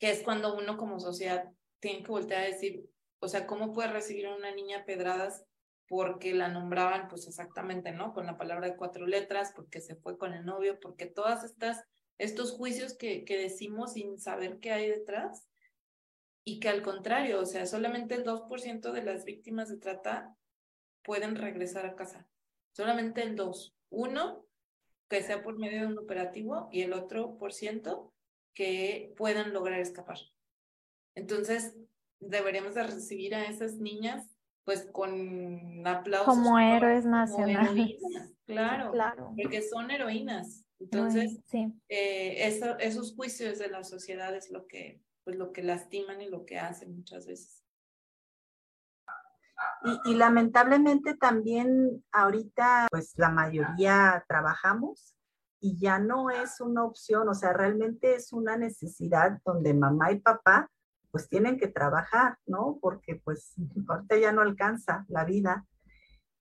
[0.00, 2.84] que es cuando uno como sociedad tiene que voltear a decir,
[3.22, 5.44] o sea, ¿cómo puede recibir una niña pedradas
[5.86, 8.12] porque la nombraban, pues exactamente, ¿no?
[8.14, 11.84] Con la palabra de cuatro letras, porque se fue con el novio, porque todas estas,
[12.18, 15.46] estos juicios que, que decimos sin saber qué hay detrás,
[16.44, 20.34] y que al contrario, o sea, solamente el 2% de las víctimas de trata
[21.04, 22.26] pueden regresar a casa.
[22.72, 23.76] Solamente el 2.
[23.90, 24.44] Uno,
[25.08, 28.12] que sea por medio de un operativo, y el otro por ciento
[28.52, 30.18] que puedan lograr escapar.
[31.14, 31.76] Entonces,
[32.28, 34.28] deberíamos de recibir a esas niñas
[34.64, 36.34] pues con aplausos.
[36.34, 37.98] Como héroes nacionales.
[38.46, 40.64] claro, claro, porque son heroínas.
[40.78, 41.72] Entonces, sí.
[41.88, 46.28] eh, eso, esos juicios de la sociedad es lo que, pues, lo que lastiman y
[46.28, 47.64] lo que hacen muchas veces.
[49.84, 55.14] Y, y, lamentablemente también ahorita, pues la mayoría trabajamos
[55.60, 60.18] y ya no es una opción, o sea, realmente es una necesidad donde mamá y
[60.18, 60.68] papá
[61.12, 62.78] pues tienen que trabajar, ¿no?
[62.80, 63.54] Porque pues
[63.88, 65.66] ahorita ya no alcanza la vida.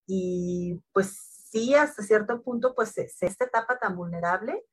[0.08, 1.10] Y pues
[1.52, 4.64] sí, hasta cierto punto, pues esta etapa tan vulnerable,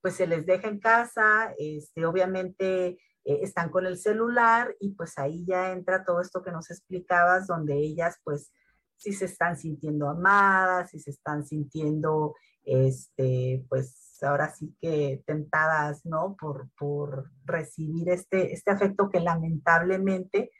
[0.00, 2.98] pues se les deja en casa, este, obviamente eh,
[3.42, 7.74] están con el celular y pues ahí ya entra todo esto que nos explicabas, donde
[7.74, 8.52] ellas pues
[8.96, 12.34] sí se están sintiendo amadas, si se están sintiendo,
[12.64, 16.36] este, pues ahora sí que tentadas, ¿no?
[16.38, 20.50] Por, por recibir este, este afecto que lamentablemente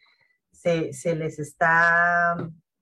[0.50, 2.36] se, se, les está,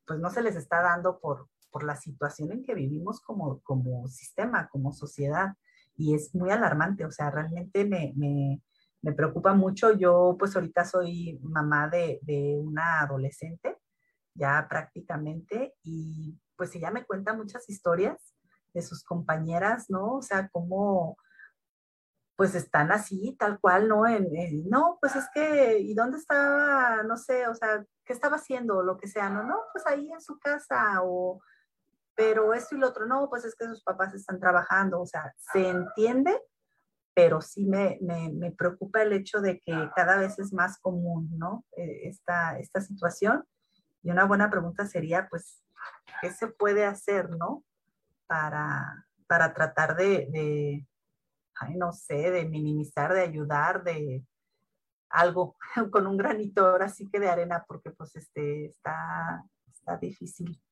[0.06, 4.08] pues no se les está dando por, por la situación en que vivimos como, como
[4.08, 5.54] sistema, como sociedad
[5.96, 8.62] y es muy alarmante, o sea, realmente me, me,
[9.02, 9.92] me preocupa mucho.
[9.92, 13.76] Yo pues ahorita soy mamá de, de, una adolescente,
[14.34, 18.34] ya prácticamente, y pues ella me cuenta muchas historias
[18.72, 20.16] de sus compañeras, ¿no?
[20.16, 21.16] O sea, cómo
[22.36, 24.06] pues están así, tal cual, ¿no?
[24.06, 24.26] En,
[24.70, 27.02] no, pues es que, ¿y dónde estaba?
[27.02, 28.82] No sé, o sea, ¿qué estaba haciendo?
[28.82, 31.42] Lo que sea, no, no, pues ahí en su casa, o
[32.14, 35.34] pero esto y lo otro, no, pues es que sus papás están trabajando, o sea,
[35.52, 36.38] se entiende,
[37.14, 41.64] pero sí me, me, preocupa el hecho de que cada vez es más común, ¿no?
[41.76, 43.44] Eh, esta, esta situación.
[44.02, 45.62] Y una buena pregunta sería, pues,
[46.20, 47.64] ¿qué se puede hacer, ¿no?
[48.30, 50.86] Para, para tratar de, de
[51.56, 54.24] ay, no sé, de minimizar, de ayudar, de
[55.08, 55.56] algo
[55.90, 60.62] con un granito ahora sí que de arena, porque pues este, está, está difícil.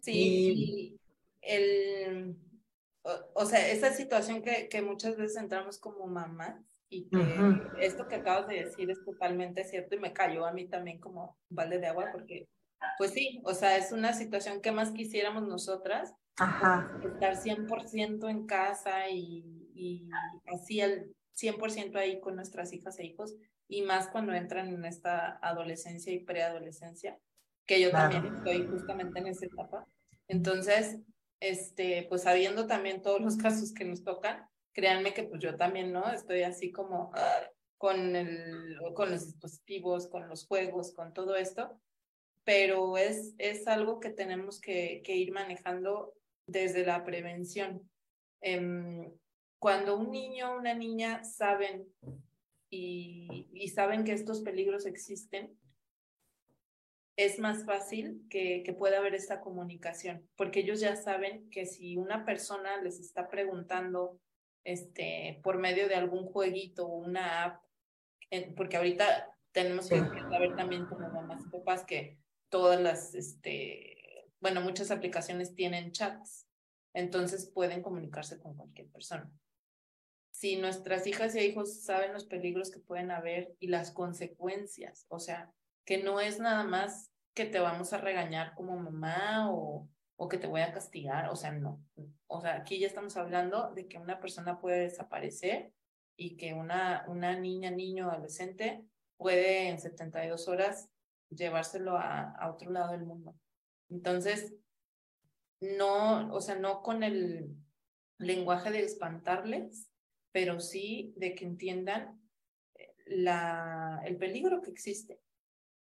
[0.00, 0.98] Sí,
[1.42, 2.36] el,
[3.34, 6.56] o, sea, esa situación que, que, muchas veces entramos como mamás
[6.88, 10.68] y que esto que acabas de decir es totalmente cierto y me cayó a mí
[10.68, 12.48] también como balde de agua porque,
[12.98, 17.00] pues sí, o sea, es una situación que más quisiéramos nosotras, Ajá.
[17.02, 20.08] estar 100% en casa y, y
[20.46, 23.34] así el 100% ahí con nuestras hijas e hijos
[23.68, 27.18] y más cuando entran en esta adolescencia y preadolescencia,
[27.66, 29.86] que yo también estoy justamente en esa etapa.
[30.28, 30.98] Entonces,
[31.40, 35.92] este, pues sabiendo también todos los casos que nos tocan, créanme que pues yo también,
[35.92, 36.10] ¿no?
[36.12, 37.12] Estoy así como
[37.76, 41.80] con, el, con los dispositivos, con los juegos, con todo esto,
[42.44, 46.14] pero es, es algo que tenemos que, que ir manejando
[46.46, 47.88] desde la prevención.
[48.40, 49.10] Em,
[49.58, 51.86] cuando un niño o una niña saben
[52.70, 55.58] y, y, saben que estos peligros existen,
[57.16, 61.96] es más fácil que, que, pueda haber esta comunicación, porque ellos ya saben que si
[61.96, 64.20] una persona les está preguntando
[64.64, 67.62] este, por medio de algún jueguito o una app,
[68.56, 72.18] porque ahorita tenemos que saber también como mamás y papás que
[72.50, 73.95] todas las, este,
[74.40, 76.46] bueno, muchas aplicaciones tienen chats,
[76.94, 79.30] entonces pueden comunicarse con cualquier persona.
[80.32, 85.18] Si nuestras hijas y hijos saben los peligros que pueden haber y las consecuencias, o
[85.18, 85.52] sea,
[85.86, 90.38] que no es nada más que te vamos a regañar como mamá o, o que
[90.38, 91.82] te voy a castigar, o sea, no.
[92.26, 95.72] O sea, aquí ya estamos hablando de que una persona puede desaparecer
[96.16, 98.84] y que una, una niña, niño, adolescente
[99.16, 100.88] puede en 72 horas
[101.30, 103.34] llevárselo a, a otro lado del mundo.
[103.88, 104.54] Entonces,
[105.60, 107.56] no, o sea, no con el
[108.18, 109.90] lenguaje de espantarles,
[110.32, 112.20] pero sí de que entiendan
[113.06, 115.20] la, el peligro que existe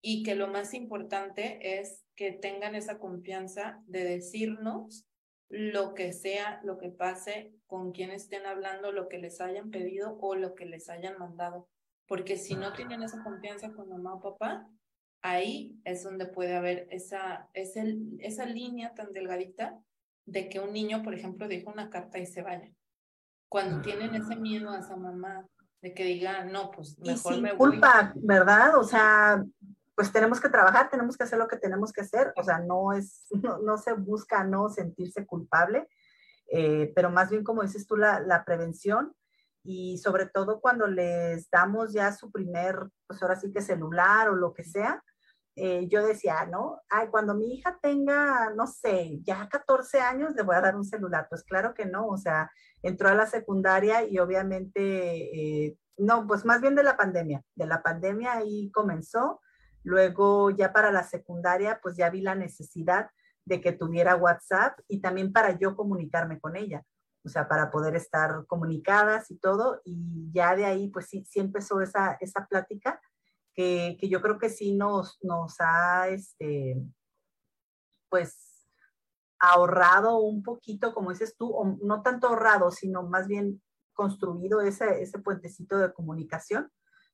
[0.01, 5.07] y que lo más importante es que tengan esa confianza de decirnos
[5.49, 10.19] lo que sea, lo que pase, con quien estén hablando, lo que les hayan pedido
[10.21, 11.69] o lo que les hayan mandado.
[12.07, 14.69] Porque si no tienen esa confianza con mamá o papá,
[15.23, 17.83] ahí es donde puede haber esa, esa,
[18.19, 19.79] esa línea tan delgadita
[20.27, 22.71] de que un niño, por ejemplo, deja una carta y se vaya.
[23.49, 25.47] Cuando tienen ese miedo a esa mamá
[25.81, 27.71] de que diga, no, pues mejor y me voy.
[27.71, 28.77] culpa, ¿verdad?
[28.77, 29.43] O sea,
[29.95, 32.93] pues tenemos que trabajar, tenemos que hacer lo que tenemos que hacer, o sea, no
[32.93, 33.27] es,
[33.65, 35.89] no, se busca no sentirse culpable,
[36.53, 39.15] eh, pero más bien como dices tú, la, la, prevención
[39.65, 42.77] y sobre todo cuando les damos ya su primer,
[43.07, 45.03] pues ahora sí que celular o lo que sea,
[45.59, 46.81] eh, yo decía, ¿no?
[46.89, 50.85] Ay, cuando mi hija tenga, no sé, ya 14 años, le voy a dar un
[50.85, 51.27] celular.
[51.29, 52.51] Pues claro que no, o sea,
[52.83, 57.67] entró a la secundaria y obviamente, eh, no, pues más bien de la pandemia, de
[57.67, 59.41] la pandemia ahí comenzó
[59.89, 63.09] Luego ya para la secundaria, pues ya vi la necesidad
[63.47, 66.85] de que tuviera WhatsApp y también para yo comunicarme con ella,
[67.25, 69.81] o sea, para poder estar comunicadas y todo.
[69.85, 73.01] Y ya de ahí, pues sí, sí empezó esa, esa plática
[73.59, 76.77] que, yo creo que sí nos, nos ha, este,
[78.09, 78.69] pues,
[79.41, 83.63] ahorrado un poquito, como dices tú, o no tanto ahorrado, sino más bien
[83.95, 86.71] construido ese, ese puentecito de comunicación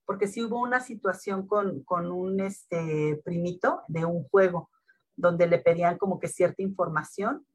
[0.07, 4.71] porque sí hubo una situación con, con un este, primito de un juego
[5.17, 7.47] donde le pedían como que cierta información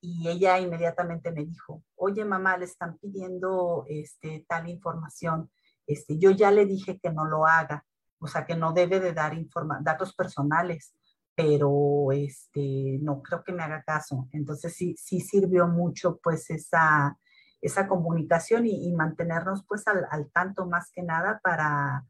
[0.00, 5.50] y ella inmediatamente me dijo, oye mamá, le están pidiendo este, tal información,
[5.86, 7.86] este, yo ya le dije que no lo haga,
[8.18, 9.34] o sea, que no debe de dar
[9.82, 10.94] datos personales,
[11.34, 14.28] pero este, no creo que me haga caso.
[14.32, 17.18] Entonces sí, sí sirvió mucho pues esa,
[17.60, 22.04] esa comunicación y, mantenernos pues al, al, tanto más que nada para,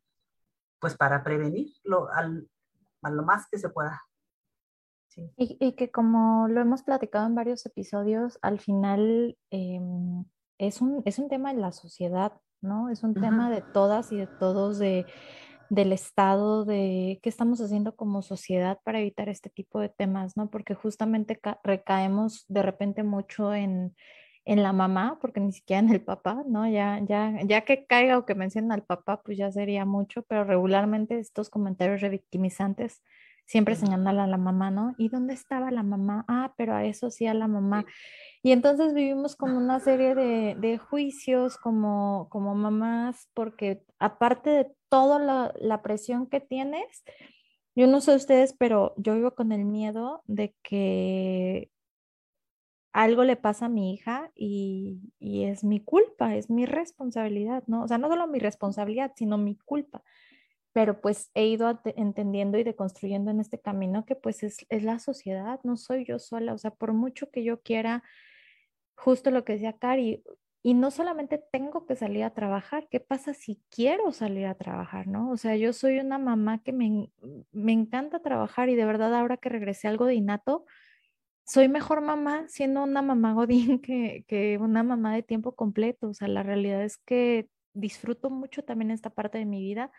[0.79, 2.49] pues para prevenirlo al,
[3.03, 4.03] a lo más que se pueda.
[5.37, 10.25] Y, que como lo hemos platicado en varios episodios, al final em,
[10.59, 12.89] es, un, es un tema de la sociedad, ¿no?
[12.89, 15.07] Es un tema de todas y de todos, de,
[15.71, 20.51] del Estado, de qué estamos haciendo como sociedad para evitar este tipo de temas, ¿no?
[20.51, 23.95] Porque justamente recaemos de repente mucho en,
[24.45, 26.69] en la mamá, porque ni siquiera en el papá, ¿no?
[26.69, 30.45] Ya, ya, ya que caiga o que mencionen al papá, pues ya sería mucho, pero
[30.45, 33.03] regularmente estos comentarios revictimizantes
[33.47, 34.95] siempre señalan a la mamá, ¿no?
[34.99, 36.25] ¿Y dónde estaba la mamá?
[36.29, 37.85] Ah, pero a eso sí a la mamá.
[38.43, 44.73] Y entonces vivimos como una serie de, de juicios como, como mamás, porque aparte de
[44.89, 47.05] toda la, la presión que tienes,
[47.75, 51.71] yo no sé ustedes, pero yo vivo con el miedo de que
[52.93, 57.83] algo le pasa a mi hija y, y, es mi culpa, es mi responsabilidad, ¿no?
[57.83, 60.05] O sea, no solo mi responsabilidad, sino mi culpa
[60.75, 65.61] pero pues he ido entendiendo y deconstruyendo en este camino que pues es, la sociedad,
[65.63, 68.03] no soy yo sola, o sea, por mucho que yo quiera,
[68.97, 70.25] justo lo que decía Cari,
[70.65, 75.07] y no solamente tengo que salir a trabajar, ¿qué pasa si quiero salir a trabajar,
[75.07, 75.31] no?
[75.31, 77.09] O sea, yo soy una mamá que me,
[77.53, 80.65] me encanta trabajar y de verdad ahora que regresé algo de innato,
[81.45, 86.15] soy mejor mamá siendo una mamá godín que, que una mamá de tiempo completo, o
[86.15, 89.93] sea, la realidad es que disfruto mucho también esta parte de mi vida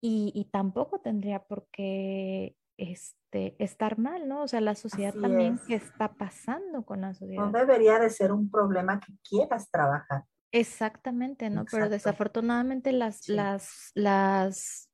[0.00, 4.42] y, tampoco tendría por qué este, estar mal, ¿no?
[4.42, 7.46] O sea, la sociedad también, ¿qué está pasando con la sociedad?
[7.46, 10.24] No debería de ser un problema que quieras trabajar.
[10.52, 11.64] Exactamente, ¿no?
[11.70, 14.88] Pero desafortunadamente las, las, las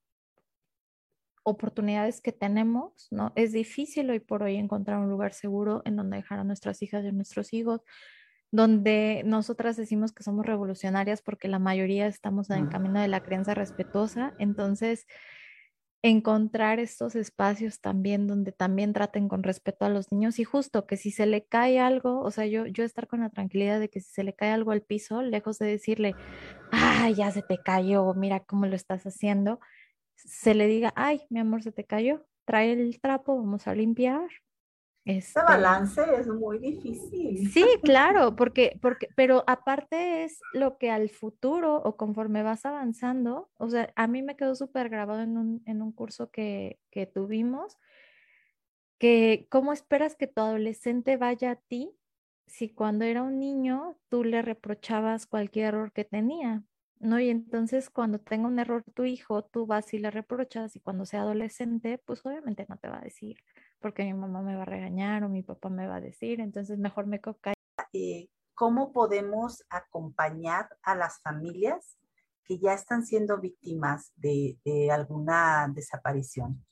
[1.45, 3.33] oportunidades que tenemos, ¿no?
[3.37, 7.05] Es difícil hoy por hoy encontrar un lugar seguro en donde dejar a nuestras hijas
[7.05, 7.83] y a nuestros hijos,
[8.55, 13.21] donde nosotras decimos que somos revolucionarias porque la mayoría estamos en el camino de la
[13.21, 14.33] creencia respetuosa.
[14.39, 15.09] Entonces,
[16.03, 20.97] encontrar estos espacios también donde también traten con respeto a los niños y justo que
[20.97, 24.01] si se le cae algo, o sea, yo, yo estar con la tranquilidad de que
[24.01, 26.15] si se le cae algo al piso, lejos de decirle,
[26.71, 29.59] ay, ya se te cayó, mira cómo lo estás haciendo,
[30.15, 34.29] se le diga, ay, mi amor, se te cayó, trae el trapo, vamos a limpiar,
[35.05, 37.51] este, balance es muy difícil.
[37.51, 43.51] Sí, claro, porque, porque, pero aparte es lo que al futuro o conforme vas avanzando,
[43.59, 47.07] o sea, a mí me quedó súper grabado en un, en un curso que, que
[47.07, 47.79] tuvimos,
[48.99, 51.95] que cómo esperas que tu adolescente vaya a ti
[52.47, 56.63] si cuando era un niño tú le reprochabas cualquier error que tenía,
[57.01, 57.21] ¿no?
[57.21, 61.07] Y entonces cuando tenga un error tu hijo, tú vas y le reprochas y cuando
[61.07, 63.37] sea adolescente, pues obviamente no te va a decir
[63.85, 66.79] porque mi mamá me va a regañar o mi papá me va a decir, entonces
[66.79, 67.53] mejor me coca.
[67.93, 71.99] Eh, ¿Cómo podemos acompañar a las familias
[72.45, 74.57] que ya están siendo víctimas de,
[74.91, 76.65] alguna desaparición?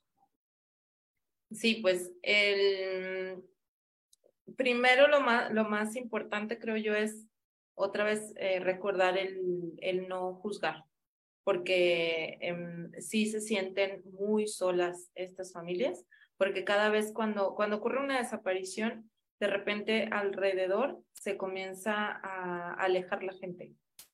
[1.51, 3.45] Sí, pues el
[4.57, 7.27] primero lo más, lo más importante creo yo es
[7.75, 10.85] otra vez eh, recordar el, el, no juzgar,
[11.45, 16.05] porque em, sí se sienten muy solas estas familias
[16.43, 19.09] porque cada vez cuando, cuando ocurre una desaparición,
[19.39, 23.73] de repente alrededor se comienza a alejar la gente.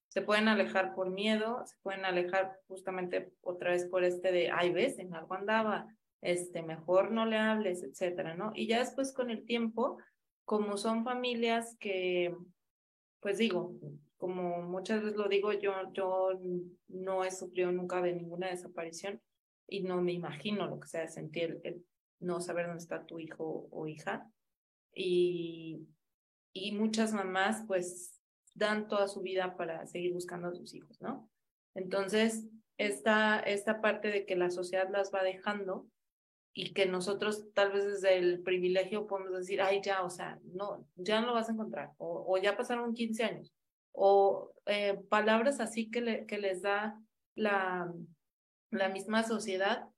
[0.08, 4.72] Se pueden alejar por miedo, se pueden alejar justamente otra vez por este de, ay,
[4.74, 5.86] ves, en algo andaba,
[6.20, 8.52] este, mejor no le hables, etcétera, ¿no?
[8.54, 9.96] Y ya después con el tiempo,
[10.44, 12.36] como son familias que,
[13.20, 13.74] pues digo,
[14.16, 16.40] como muchas veces lo digo, yo, yo
[16.88, 19.20] no he sufrido nunca de ninguna desaparición
[19.66, 21.84] y no me imagino lo que sea sentir el,
[22.20, 24.30] no saber dónde está tu hijo o hija.
[24.94, 25.86] Y,
[26.52, 28.20] y muchas mamás pues
[28.54, 31.30] dan toda su vida para seguir buscando a sus hijos, ¿no?
[31.74, 32.46] Entonces,
[32.76, 35.86] esta, esta parte de que la sociedad las va dejando
[36.58, 40.84] y que nosotros tal vez desde el privilegio podemos decir, ay, ya, o sea, no,
[40.96, 43.54] ya no lo vas a encontrar, o, o ya pasaron 15 años,
[43.92, 47.00] o eh, palabras así que, le, que les da
[47.36, 47.92] la,
[48.72, 49.88] la misma sociedad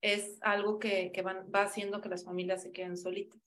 [0.00, 3.40] es algo que, que va haciendo que las familias se queden solitas.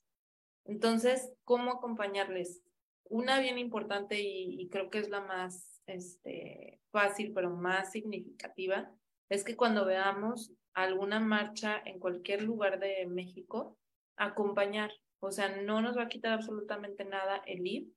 [0.64, 2.62] Entonces, ¿cómo acompañarles?
[3.10, 8.90] Una bien importante y, creo que es la más este, fácil, pero más significativa,
[9.30, 13.78] es que cuando veamos alguna marcha en cualquier lugar de México,
[14.18, 14.92] acompañar.
[15.20, 17.92] O sea, no nos va a quitar absolutamente nada el ir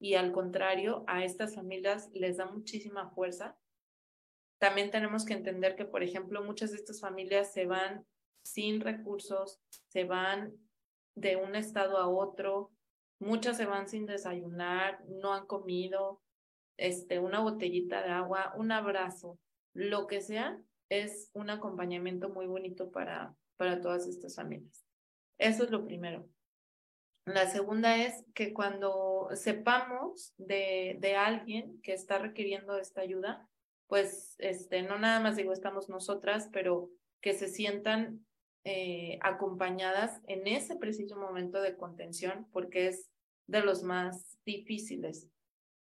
[0.00, 3.58] y al contrario, a estas familias les da muchísima fuerza.
[4.58, 8.06] También tenemos que entender que, por ejemplo, muchas de estas familias se van
[8.42, 10.54] sin recursos, se van
[11.14, 12.70] de un estado a otro,
[13.20, 16.22] muchas se van sin desayunar, no han comido,
[16.78, 19.38] este, una botellita de agua, un abrazo,
[19.74, 20.58] lo que sea,
[20.90, 24.84] es un acompañamiento muy bonito para, para todas estas familias.
[25.38, 26.28] Eso es lo primero.
[27.24, 33.48] La segunda es que cuando sepamos de, de alguien que está requiriendo esta ayuda,
[33.86, 38.26] pues este, no nada más digo estamos nosotras, pero que se sientan
[38.64, 43.10] eh, acompañadas en ese preciso momento de contención, porque es
[43.46, 45.28] de los más difíciles,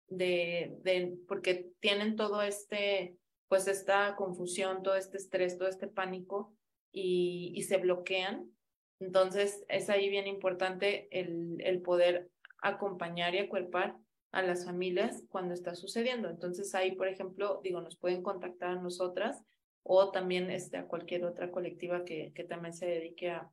[0.07, 3.17] de, de, porque tienen todo este,
[3.47, 6.53] pues esta confusión, todo este estrés, todo este pánico
[6.91, 8.55] y, y se bloquean
[8.99, 12.29] entonces, es ahí bien importante el, el poder
[12.61, 13.97] acompañar y acuerpar
[14.31, 16.29] a las familias cuando está sucediendo.
[16.29, 19.43] Entonces, ahí, por ejemplo, digo, nos pueden contactar a nosotras
[19.83, 23.49] o también este, a cualquier otra colectiva que, que también se dedique a,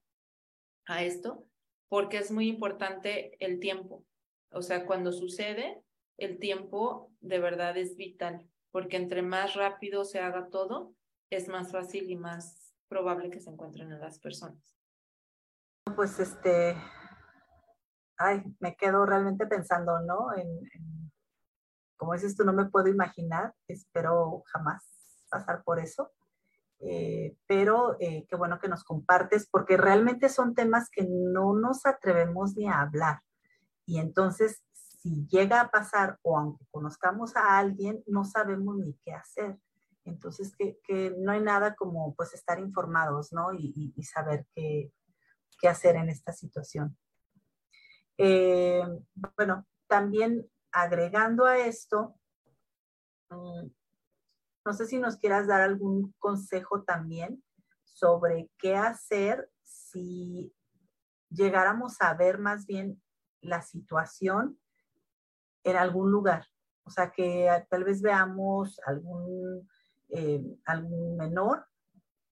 [0.86, 1.46] a esto,
[1.88, 4.04] porque es muy importante el tiempo.
[4.50, 5.82] O sea, cuando sucede,
[6.16, 10.94] el tiempo de verdad es vital, porque entre más rápido se haga todo,
[11.30, 14.76] es más fácil y más probable que se encuentren en las personas.
[15.94, 16.76] Pues este,
[18.16, 20.34] ay, me quedo realmente pensando, ¿no?
[20.34, 21.12] En,
[21.96, 24.84] como dices tú, no me puedo imaginar, espero jamás
[25.30, 26.10] pasar por eso.
[26.84, 31.86] Eh, pero eh, qué bueno que nos compartes, porque realmente son temas que no nos
[31.86, 33.20] atrevemos ni a hablar.
[33.86, 34.62] Y entonces,
[35.02, 39.58] si llega a pasar o aunque conozcamos a alguien, no sabemos ni qué hacer.
[40.04, 43.52] Entonces, que, que no hay nada como pues estar informados, ¿no?
[43.52, 44.92] Y, y saber que,
[45.60, 46.96] qué hacer en esta situación.
[48.18, 48.82] Eh,
[49.36, 52.14] bueno, también agregando a esto,
[53.30, 53.66] mm,
[54.64, 57.42] no sé si nos quieras dar algún consejo también
[57.82, 60.54] sobre qué hacer si
[61.30, 63.02] llegáramos a ver más bien
[63.40, 64.61] la situación
[65.64, 66.46] en algún lugar.
[66.84, 69.68] O sea, que tal vez veamos algún,
[70.08, 71.66] eh, algún menor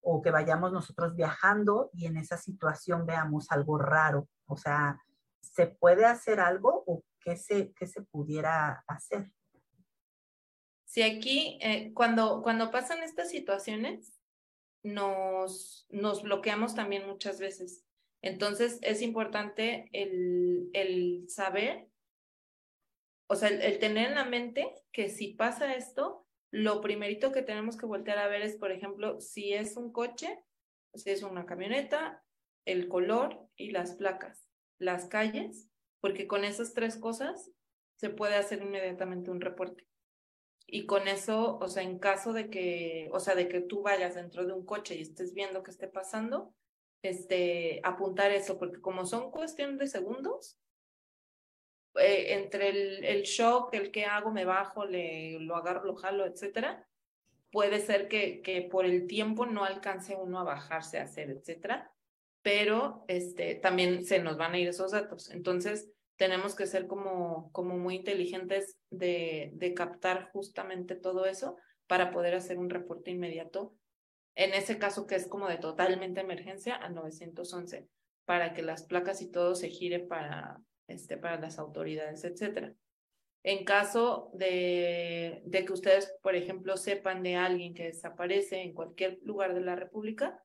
[0.03, 4.29] o que vayamos nosotros viajando y en esa situación veamos algo raro.
[4.47, 4.99] O sea,
[5.41, 9.31] ¿se puede hacer algo o qué se, qué se pudiera hacer?
[10.85, 14.21] Sí, aquí eh, cuando, cuando pasan estas situaciones,
[14.83, 17.85] nos, nos bloqueamos también muchas veces.
[18.23, 21.90] Entonces es importante el, el saber,
[23.31, 27.77] o sea, el, tener en la mente que si pasa esto, lo primerito que tenemos
[27.77, 30.43] que voltear a ver es, por ejemplo, si es un coche,
[30.95, 32.25] si es una camioneta,
[32.65, 34.49] el color y las placas,
[34.81, 35.69] las calles,
[36.01, 37.53] porque con esas tres cosas
[37.95, 39.87] se puede hacer inmediatamente un reporte.
[40.67, 44.17] Y con eso, o sea, en caso de que, o sea, de que tú vayas
[44.17, 46.53] dentro de un coche y estés viendo qué esté pasando,
[47.03, 50.59] este, apuntar eso, porque como son cuestión de segundos,
[51.97, 52.69] eh, entre
[53.11, 56.87] el, shock, el que hago, me bajo, le, lo agarro, lo jalo, etcétera,
[57.51, 61.93] puede ser que, que por el tiempo no alcance uno a bajarse a hacer, etcétera,
[62.43, 65.31] pero este, también se nos van a ir esos datos.
[65.31, 72.11] Entonces, tenemos que ser como, como muy inteligentes de, de captar justamente todo eso para
[72.13, 73.75] poder hacer un reporte inmediato.
[74.37, 77.89] En ese caso que es como de totalmente emergencia, a 911,
[78.27, 80.61] para que las placas y todo se gire para,
[80.91, 82.75] este, para las autoridades, etcétera.
[83.43, 89.19] En caso de, de, que ustedes, por ejemplo, sepan de alguien que desaparece en cualquier
[89.23, 90.43] lugar de la República,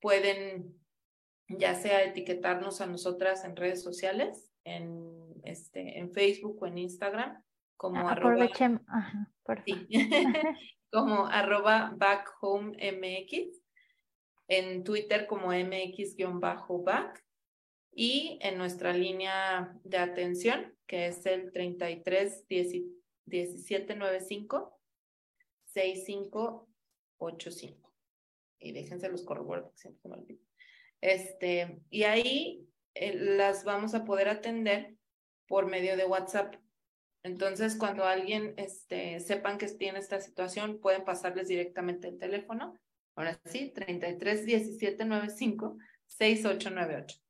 [0.00, 0.74] pueden
[1.48, 7.42] ya sea etiquetarnos a nosotras en redes sociales, en, este, en Facebook o en Instagram,
[7.76, 8.48] como ah, arroba,
[8.88, 9.32] Ajá,
[9.64, 9.88] sí,
[10.90, 13.62] como arroba backhomemx,
[14.48, 17.22] en Twitter como mx-back
[17.94, 22.44] y en nuestra línea de atención, que es el 33
[23.26, 24.78] 17 95
[25.66, 27.92] 6585.
[28.58, 30.40] Y déjense los corroborar porque siempre me olvida.
[31.00, 34.94] Este, y ahí eh, las vamos a poder atender
[35.46, 36.54] por medio de WhatsApp.
[37.24, 42.78] Entonces, cuando alguien este, sepan que tiene esta situación, pueden pasarles directamente el teléfono.
[43.16, 47.22] Ahora sí, 33 17 95 6898.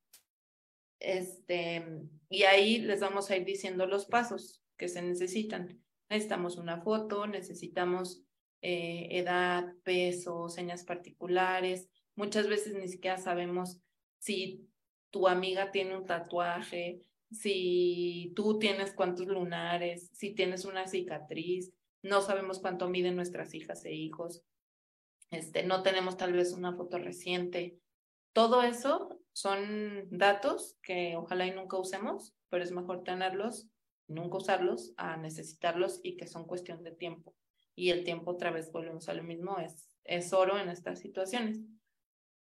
[1.02, 1.84] Este,
[2.30, 5.82] y ahí les vamos a ir diciendo los pasos que se necesitan.
[6.08, 8.22] Necesitamos una foto, necesitamos
[8.62, 11.88] eh, edad, peso, señas particulares.
[12.14, 13.80] Muchas veces ni siquiera sabemos
[14.18, 14.68] si
[15.10, 21.72] tu amiga tiene un tatuaje, si tú tienes cuántos lunares, si tienes una cicatriz,
[22.02, 24.42] no sabemos cuánto miden nuestras hijas e hijos,
[25.30, 27.78] este, no tenemos tal vez una foto reciente.
[28.32, 33.68] Todo eso son datos que ojalá y nunca usemos, pero es mejor tenerlos,
[34.06, 37.34] nunca usarlos, a necesitarlos y que son cuestión de tiempo.
[37.74, 41.60] Y el tiempo, otra vez volvemos a lo mismo, es, es oro en estas situaciones.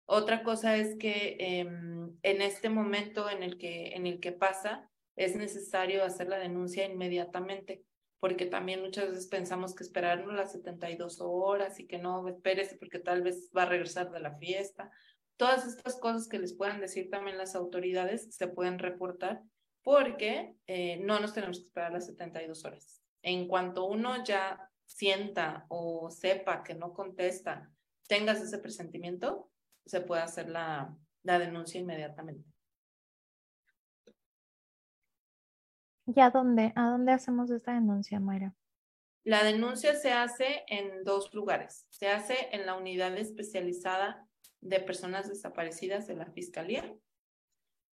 [0.05, 4.89] Otra cosa es que em, en este momento en el, que, en el que pasa,
[5.15, 7.83] es necesario hacer la denuncia inmediatamente,
[8.19, 12.99] porque también muchas veces pensamos que esperarnos las 72 horas y que no esperes porque
[12.99, 14.91] tal vez va a regresar de la fiesta.
[15.37, 19.41] Todas estas cosas que les puedan decir también las autoridades se pueden reportar
[19.83, 23.01] porque eh, no nos tenemos que esperar las 72 horas.
[23.23, 27.71] En cuanto uno ya sienta o sepa que no contesta,
[28.07, 29.49] tengas ese presentimiento,
[29.85, 32.51] se puede hacer la, la denuncia inmediatamente.
[36.05, 38.53] ¿Y a dónde, a dónde hacemos esta denuncia, Mayra?
[39.23, 41.85] La denuncia se hace en dos lugares.
[41.89, 44.27] Se hace en la unidad especializada
[44.61, 46.95] de personas desaparecidas de la Fiscalía,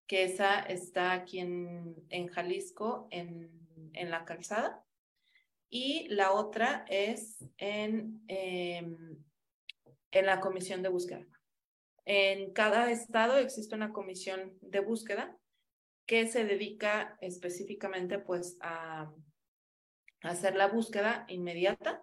[0.06, 3.50] que esa está aquí en, en Jalisco, en,
[3.92, 4.84] en, la calzada.
[5.68, 9.22] Y la otra es en, em,
[10.10, 11.26] en la comisión de búsqueda.
[12.04, 15.36] En cada estado existe una comisión de búsqueda
[16.06, 19.12] que se dedica específicamente pues a,
[20.22, 22.02] hacer la búsqueda inmediata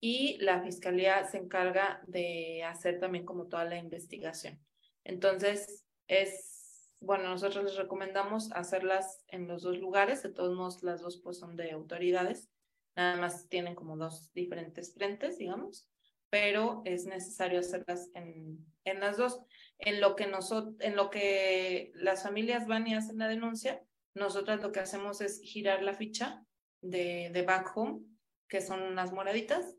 [0.00, 4.60] y la fiscalía se encarga de hacer también como toda la investigación.
[5.04, 11.00] Entonces, es, bueno, nosotros les recomendamos hacerlas en los dos lugares, de todos modos las
[11.00, 12.50] dos pues son de autoridades,
[12.96, 15.88] nada más tienen como dos diferentes frentes, digamos,
[16.30, 19.40] pero es necesario hacerlas en, en las dos.
[19.78, 23.82] En lo, que nosotros, en lo que las familias van y hacen la denuncia,
[24.14, 26.44] nosotros lo que hacemos es girar la ficha
[26.80, 28.00] de, de Back Home,
[28.48, 29.76] que son unas moraditas,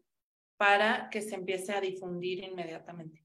[0.57, 3.23] para que se empiece a difundir inmediatamente.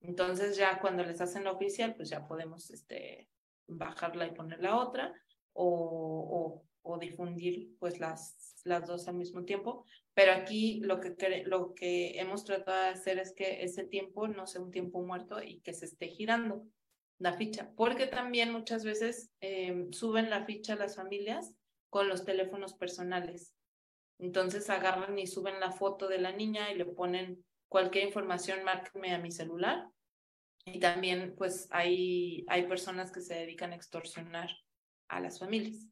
[0.00, 3.28] Entonces ya cuando les hacen la oficial, pues ya podemos este,
[3.66, 5.12] bajarla y poner la otra
[5.52, 11.74] o, o, difundir pues las, las dos al mismo tiempo, pero aquí lo que, lo
[11.74, 15.60] que hemos tratado de hacer es que ese tiempo no sea un tiempo muerto y
[15.60, 16.64] que se esté girando
[17.18, 21.52] la ficha, porque también muchas veces eh, suben la ficha las familias
[21.90, 23.55] con los teléfonos personales.
[24.18, 29.14] Entonces agarran y suben la foto de la niña y le ponen cualquier información, márqueme
[29.14, 29.88] a mi celular.
[30.64, 34.50] Y también pues hay, hay personas que se dedican a extorsionar
[35.08, 35.86] a las familias.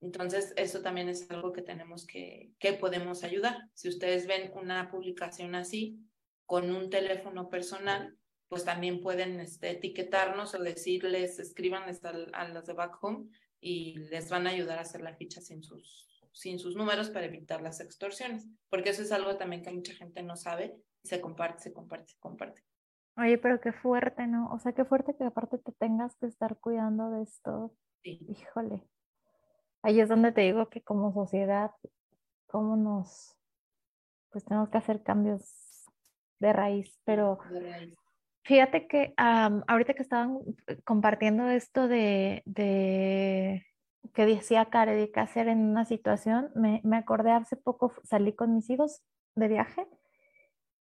[0.00, 3.56] Entonces, eso también es algo que tenemos que, que podemos ayudar.
[3.72, 5.98] Si ustedes ven una publicación así
[6.44, 8.16] con un teléfono personal,
[8.48, 13.28] pues también pueden este, etiquetarnos o decirles, escríbanles a, a las de Back Home
[13.60, 17.26] y les van a ayudar a hacer la ficha sin sus, sin sus números para
[17.26, 21.20] evitar las extorsiones, porque eso es algo también que mucha gente no sabe y se
[21.20, 22.62] comparte, se comparte, se comparte.
[23.16, 24.50] Oye, pero qué fuerte, ¿no?
[24.52, 27.74] O sea, qué fuerte que aparte te tengas que estar cuidando de esto.
[28.02, 28.20] Sí.
[28.28, 28.86] Híjole
[29.84, 31.70] ahí es donde te digo que como sociedad,
[32.46, 33.36] cómo nos,
[34.30, 35.86] pues tenemos que hacer cambios
[36.40, 37.38] de raíz, pero
[38.44, 40.38] fíjate que ahorita que estaban
[40.84, 43.66] compartiendo esto de, de
[44.12, 48.32] que decía Kare de qué hacer en una situación, me, me acordé hace poco, salí
[48.34, 49.02] con mis hijos
[49.34, 49.86] de viaje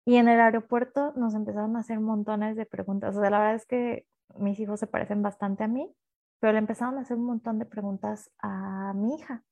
[0.05, 3.15] y en el aeropuerto nos empezaron a hacer montones de preguntas.
[3.15, 5.93] O sea, la verdad es que mis hijos se parecen bastante a mí
[6.41, 9.43] pero le empezaron a hacer un montón de preguntas a mi hija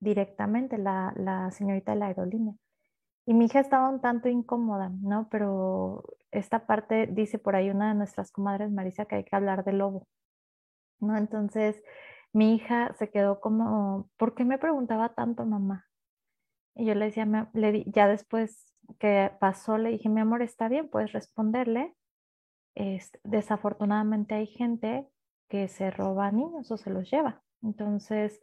[0.00, 2.54] directamente, la, la señorita de la aerolínea.
[3.26, 5.28] Y mi hija estaba un tanto incómoda, ¿no?
[5.30, 9.62] Pero esta parte dice por ahí una de nuestras comadres, Marisa, que hay que hablar
[9.64, 10.06] del lobo,
[11.00, 11.18] ¿no?
[11.18, 11.82] Entonces,
[12.32, 15.86] mi hija se quedó como, ¿por qué me preguntaba tanto mamá?
[16.74, 17.26] Y yo le decía,
[17.86, 21.94] ya después que pasó, le dije, mi amor, está bien, puedes responderle.
[22.74, 25.08] Es, desafortunadamente hay gente
[25.48, 27.42] que se roba niños o se los lleva.
[27.62, 28.40] Entonces,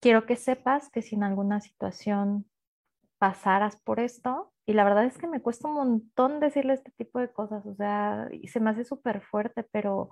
[0.00, 2.46] quiero que sepas que si en alguna situación
[3.18, 7.18] pasaras por esto, y la verdad es que me cuesta un montón decirle este tipo
[7.18, 10.10] de cosas, o sea, y se me hace súper fuerte, pero,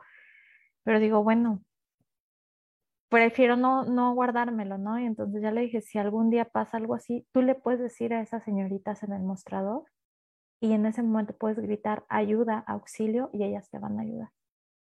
[0.85, 1.62] pero digo, bueno,
[3.09, 4.99] prefiero no, no guardármelo, ¿no?
[4.99, 8.15] Y entonces ya le dije, si algún día pasa algo así, tú le puedes decir
[8.15, 9.85] a esas señoritas en el mostrador
[10.61, 14.31] y en ese momento puedes gritar ayuda, auxilio y ellas te van a ayudar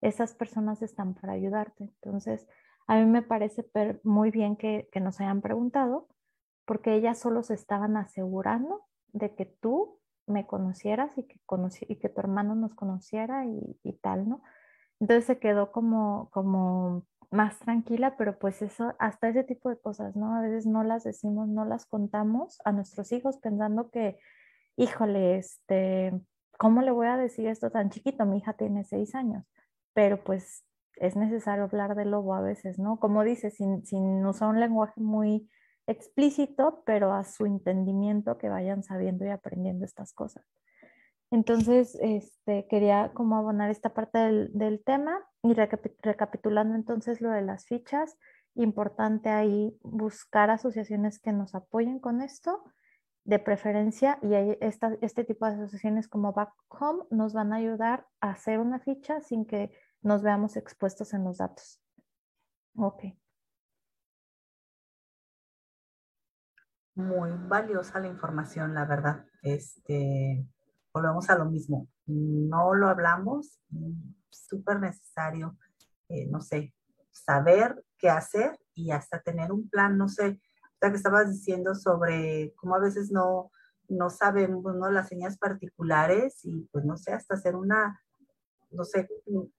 [0.02, 1.84] esas personas están para ayudarte.
[1.84, 2.48] Entonces,
[2.88, 3.66] a mí me parece
[4.04, 6.08] muy bien que, nos hayan preguntado,
[6.66, 11.40] porque ellas solo se estaban asegurando de que tú me conocieras y que,
[11.88, 14.42] y que tu hermano nos conociera y, y, tal, ¿no?
[15.00, 20.16] Entonces se quedó como, como más tranquila, pero pues eso, hasta ese tipo de cosas,
[20.16, 20.36] ¿no?
[20.36, 24.18] A veces no las decimos, no las contamos a nuestros hijos pensando que,
[24.78, 26.20] híjole, este,
[26.58, 28.26] ¿cómo le voy a decir esto tan chiquito?
[28.26, 29.46] Mi hija tiene seis años,
[29.94, 30.66] pero pues
[30.96, 33.00] es necesario hablar del lobo a veces, ¿no?
[33.00, 35.50] Como dice, sin, sin usar un lenguaje muy
[35.88, 40.46] explícito, pero a su entendimiento que vayan sabiendo y aprendiendo estas cosas.
[41.32, 47.66] Entonces, este, quería como abonar esta parte del, tema y recapitulando entonces lo de las
[47.66, 48.18] fichas,
[48.56, 52.64] importante ahí buscar asociaciones que nos apoyen con esto,
[53.24, 58.32] de preferencia, y este tipo de asociaciones como Back Home nos van a ayudar a
[58.32, 59.72] hacer una ficha sin que
[60.02, 61.82] nos veamos expuestos en los datos.
[62.76, 63.04] Ok.
[66.96, 69.26] Muy valiosa la información, la verdad.
[69.42, 70.46] Este,
[70.94, 71.88] volvemos a lo mismo.
[72.08, 73.60] No lo hablamos,
[74.30, 75.58] súper necesario,
[76.10, 76.74] eh, no sé,
[77.12, 80.40] saber qué hacer y hasta tener un plan, no sé,
[80.80, 83.52] que estabas diciendo sobre cómo a veces no,
[83.90, 84.90] no sabemos ¿no?
[84.90, 88.00] las señas particulares y pues no sé, hasta hacer una,
[88.72, 89.10] no sé,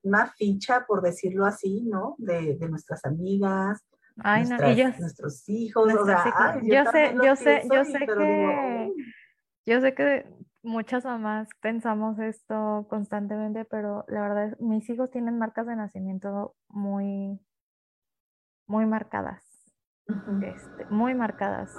[0.03, 2.14] una ficha, por decirlo así, ¿no?
[2.18, 3.85] De, de nuestras amigas,
[4.23, 8.93] Ay, nuestras, nuestros hijos, o sea, yo, sé, yo sé, yo sé que,
[9.66, 10.27] yo sé que
[10.63, 16.55] muchas mamás pensamos esto constantemente, pero la verdad es, mis hijos tienen marcas de nacimiento
[16.69, 17.41] muy,
[18.67, 19.45] muy marcadas,
[20.43, 21.75] este, muy marcadas.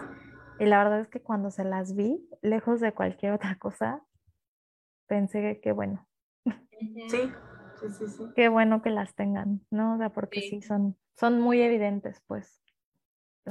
[0.60, 4.04] Y la verdad es que cuando se las vi, lejos de cualquier otra cosa,
[5.08, 6.08] pensé que, bueno.
[7.08, 7.32] Sí,
[7.80, 8.32] sí, sí, sí.
[8.36, 9.96] Qué bueno que las tengan, ¿no?
[9.96, 12.64] O sea, porque sí, son, son muy evidentes, pues.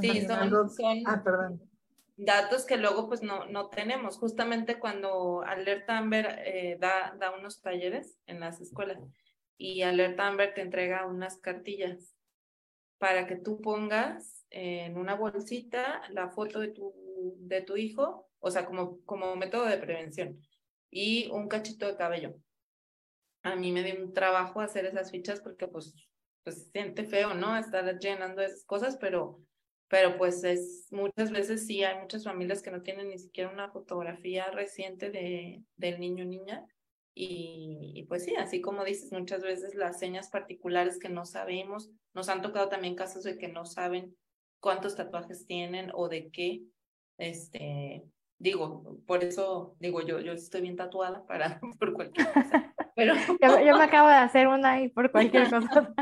[0.00, 1.69] Sí, son, son, ah, perdón
[2.24, 4.18] datos que luego pues no, no tenemos.
[4.18, 8.98] Justamente cuando Alerta Amber eh, da, da unos talleres en las escuelas
[9.56, 12.14] y Alerta Amber te entrega unas cartillas
[12.98, 16.92] para que tú pongas en una bolsita la foto de tu,
[17.38, 20.38] de tu hijo, o sea, como, como método de prevención
[20.90, 22.34] y un cachito de cabello.
[23.42, 25.94] A mí me dio un trabajo hacer esas fichas porque pues,
[26.44, 27.56] pues siente feo, ¿no?
[27.56, 29.40] Estar llenando esas cosas, pero
[29.90, 33.72] pero pues es muchas veces sí hay muchas familias que no tienen ni siquiera una
[33.72, 36.64] fotografía reciente de, del niño niña
[37.12, 42.28] y, pues sí, así como dices, muchas veces las señas particulares que no sabemos, nos
[42.28, 44.16] han tocado también casos de que no saben
[44.60, 46.62] cuántos tatuajes tienen o de qué,
[47.18, 48.04] este,
[48.38, 53.14] digo, por eso digo yo, yo estoy bien tatuada para, por cualquier cosa, pero...
[53.64, 55.94] yo, me acabo de hacer una y por cualquier cosa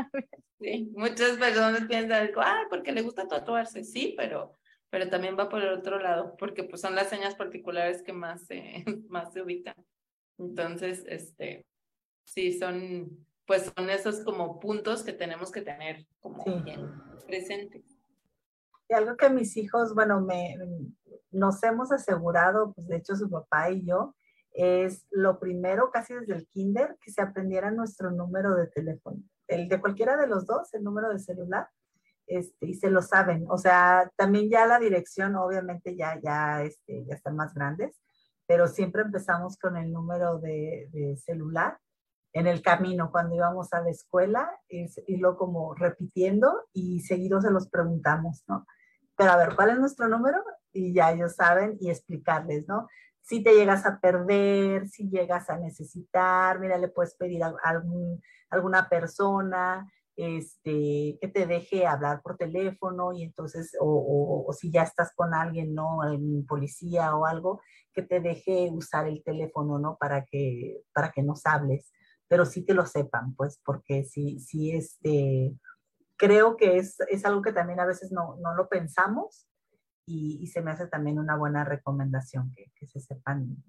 [0.59, 4.57] Sí, muchas personas piensan, ah, porque le gusta tatuarse, sí, pero,
[4.89, 8.45] pero también va por el otro lado, porque pues son las señas particulares que más
[8.45, 9.75] se, más se ubican.
[10.37, 11.65] Entonces, este,
[12.25, 16.91] sí, son, pues son esos como puntos que tenemos que tener como bien
[17.25, 17.83] presentes.
[18.89, 20.57] Y algo que mis hijos, bueno, me,
[21.31, 24.15] nos hemos asegurado, pues de hecho su papá y yo,
[24.53, 29.67] es lo primero, casi desde el kinder, que se aprendiera nuestro número de teléfono el
[29.67, 31.67] de cualquiera de los dos, el número de celular,
[32.27, 33.45] este, y se lo saben.
[33.49, 37.99] O sea, también ya la dirección, obviamente ya, ya, este, ya están más grandes,
[38.47, 41.77] pero siempre empezamos con el número de, celular
[42.31, 47.49] en el camino cuando íbamos a la escuela, y irlo como repitiendo y seguido se
[47.49, 48.67] los preguntamos, ¿no?
[49.17, 50.43] Pero a ver, ¿cuál es nuestro número?
[50.71, 52.87] Y ya ellos saben y explicarles, ¿no?
[53.21, 58.89] Si te llegas a perder, si llegas a necesitar, mira, le puedes pedir algún alguna
[58.89, 65.13] persona este, que te deje hablar por teléfono y entonces, o, o, si ya estás
[65.15, 66.03] con alguien, ¿no?
[66.11, 67.61] En policía o algo,
[67.93, 69.97] que te deje usar el teléfono, ¿no?
[69.97, 71.93] Para que, para que nos hables,
[72.27, 75.55] pero sí que lo sepan, pues, porque sí, sí, este,
[76.17, 79.48] creo que es, es algo que también a veces no, no lo pensamos
[80.09, 83.63] y, y, se me hace también una buena recomendación que, que se sepan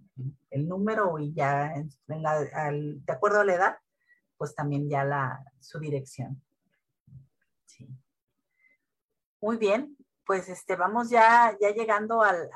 [0.51, 3.76] el número y ya en la, al, de acuerdo a la edad,
[4.38, 6.43] pues también ya la, su dirección.
[7.66, 7.88] Sí.
[9.43, 12.49] Muy bien, pues este, vamos ya, ya llegando al,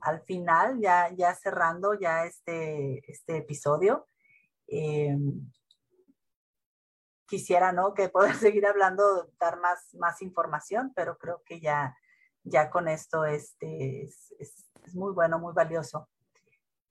[0.00, 4.08] al, final, ya, ya cerrando ya este, este episodio.
[4.68, 5.50] Em,
[7.26, 7.92] quisiera, ¿no?
[7.92, 11.94] Que poder seguir hablando, dar más, más información, pero creo que ya,
[12.46, 14.32] ya con esto este, es,
[14.94, 16.08] muy bueno, muy valioso.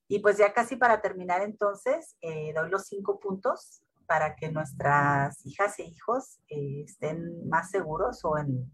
[0.07, 5.43] Y pues ya casi para terminar entonces, eh, doy los cinco puntos para que nuestras
[5.45, 8.71] hijas e hijos eh, estén más seguros o en,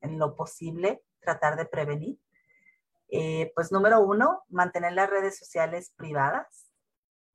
[0.00, 2.18] en, lo posible tratar de prevenir.
[3.08, 6.70] Eh, pues número uno, mantener las redes sociales privadas,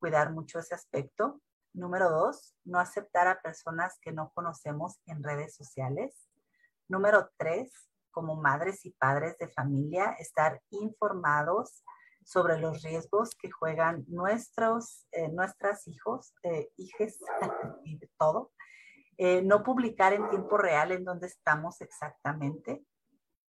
[0.00, 1.40] cuidar mucho ese aspecto.
[1.74, 6.28] Número dos, no aceptar a personas que no conocemos en redes sociales.
[6.88, 7.88] Número tres,
[8.18, 11.84] como madres y padres de familia, estar informados
[12.24, 17.20] sobre los riesgos que juegan nuestros, eh, nuestras hijos, eh, hijes
[17.84, 18.50] y de todo.
[19.18, 22.82] Eh, no publicar en tiempo real en dónde estamos exactamente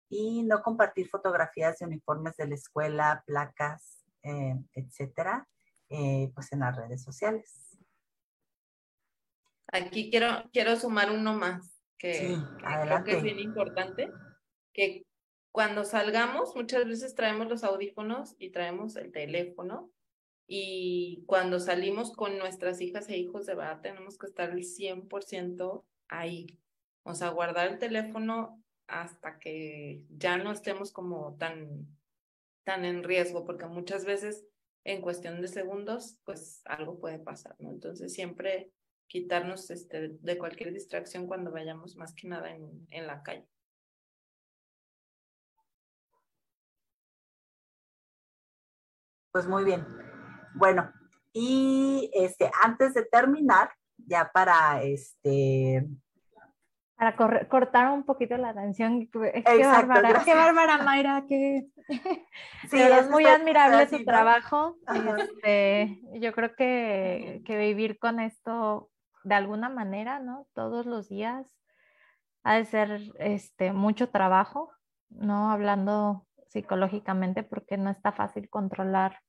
[0.08, 5.46] y no compartir fotografías de uniformes de la escuela, placas, etcétera,
[5.88, 7.78] pues en las redes sociales.
[9.70, 14.10] Aquí quiero, quiero sumar uno más que, creo que es bien importante,
[14.74, 15.06] que
[15.52, 19.90] cuando salgamos muchas veces traemos los audífonos y traemos el teléfono
[20.46, 25.84] y cuando salimos con nuestras hijas e hijos de verdad tenemos que estar el 100%
[26.08, 26.58] ahí.
[27.04, 31.86] O sea, guardar el teléfono hasta que ya no estemos como tan,
[32.64, 34.44] tan en riesgo, porque muchas veces
[34.84, 37.70] en cuestión de segundos, pues algo puede pasar, ¿no?
[37.70, 38.70] Entonces siempre
[39.06, 43.46] quitarnos este, de cualquier distracción cuando vayamos más que nada en, en la calle.
[49.34, 49.84] Pues muy bien.
[50.54, 50.92] Bueno,
[51.32, 55.88] y este, antes de terminar, ya para este.
[56.94, 57.16] Para
[57.48, 59.10] cortar un poquito la atención.
[59.10, 61.66] Qué bárbara, qué bárbara, Mayra, que
[62.70, 64.76] sí, es muy admirable su trabajo.
[65.18, 68.88] Este, yo creo que, que vivir con esto
[69.24, 70.46] de alguna manera, ¿no?
[70.54, 71.44] Todos los días
[72.44, 74.70] ha de ser este, mucho trabajo,
[75.08, 75.50] ¿no?
[75.50, 79.23] Hablando psicológicamente, porque no está fácil controlar.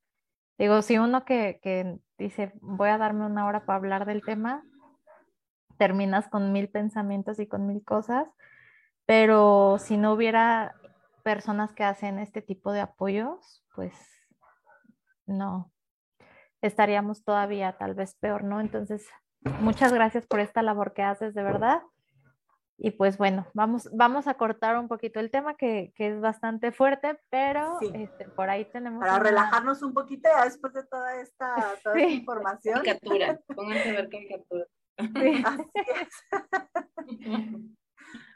[0.58, 4.64] Digo, si uno que, que dice, voy a darme una hora para hablar del tema,
[5.78, 8.28] terminas con mil pensamientos y con mil cosas,
[9.04, 10.74] pero si no hubiera
[11.22, 13.92] personas que hacen este tipo de apoyos, pues
[15.26, 15.72] no,
[16.62, 18.60] estaríamos todavía tal vez peor, ¿no?
[18.60, 19.06] Entonces,
[19.60, 21.82] Muchas gracias por esta labor que haces, de verdad.
[22.78, 26.72] Y pues bueno, vamos, vamos a cortar un poquito el tema que, que es bastante
[26.72, 29.00] fuerte, pero este, por ahí tenemos...
[29.00, 32.74] Para relajarnos un poquito ya después de toda esta, toda esta información.
[32.74, 34.66] Caricatura, pónganse a ver caricatura.
[34.98, 35.44] Sí.
[35.44, 35.70] Así
[36.00, 37.10] es.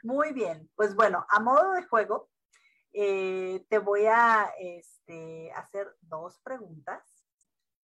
[0.03, 2.29] Muy bien, pues bueno, a modo de juego,
[2.93, 7.23] eh, te voy a este, hacer dos preguntas.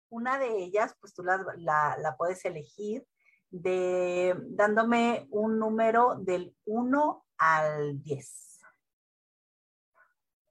[0.09, 3.05] Una de ellas, pues tú la, la, la puedes elegir
[3.49, 8.59] de dándome un número del 1 al 10.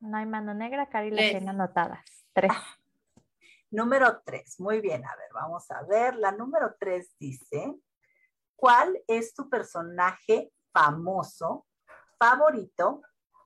[0.01, 2.05] No hay mano negra, Cari la tiene anotadas.
[2.33, 2.53] 3.
[3.71, 6.17] Número 3, muy bien, a ver, vamos a ver.
[6.17, 7.75] La número 3 dice,
[8.55, 11.67] ¿cuál es tu personaje famoso,
[12.19, 13.03] favorito,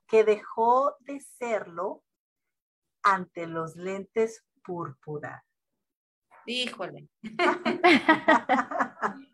[0.06, 2.04] que dejó de serlo
[3.02, 5.44] ante los lentes púrpura?
[6.46, 7.08] Híjole.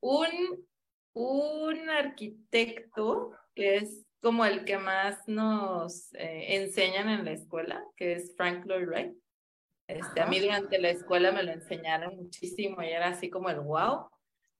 [0.00, 0.66] un,
[1.14, 8.14] un arquitecto que es como el que más nos eh, enseñan en la escuela, que
[8.14, 9.16] es Frank Lloyd Wright.
[9.88, 13.60] Este, a mí durante la escuela me lo enseñaron muchísimo y era así como el
[13.60, 14.08] wow.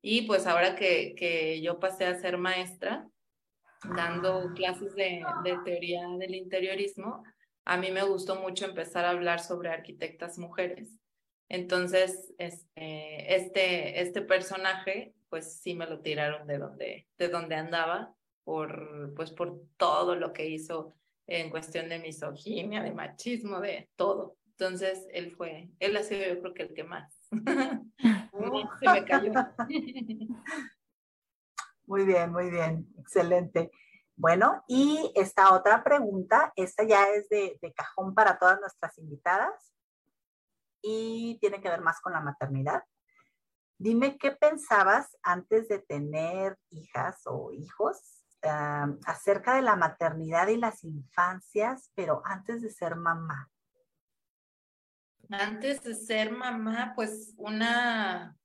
[0.00, 3.06] Y pues ahora que, que yo pasé a ser maestra,
[3.96, 7.24] dando clases de, de teoría del interiorismo,
[7.64, 10.98] a mí me gustó mucho empezar a hablar sobre arquitectas mujeres
[11.48, 18.14] entonces, este, este, este personaje, pues sí me lo tiraron de donde, de donde andaba,
[18.44, 20.94] por, pues por todo lo que hizo
[21.26, 24.36] en cuestión de misoginia, de machismo, de todo.
[24.50, 27.14] Entonces, él fue, él ha sido yo creo que el que más.
[28.80, 29.32] Se me cayó.
[31.86, 33.70] Muy bien, muy bien, excelente.
[34.14, 39.72] Bueno, y esta otra pregunta, esta ya es de, de cajón para todas nuestras invitadas
[40.82, 42.82] y tiene que ver más con la maternidad.
[43.78, 48.18] Dime qué pensabas antes de tener hijas o hijos
[49.06, 53.50] acerca de la maternidad y las infancias, pero antes de ser mamá.
[55.30, 58.36] Antes de ser mamá, pues una,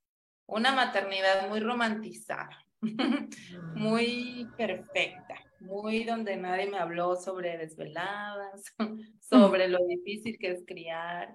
[0.46, 2.58] una maternidad muy romantizada,
[3.74, 8.64] muy perfecta, muy donde nadie me habló sobre desveladas,
[9.20, 11.34] sobre lo difícil que es criar,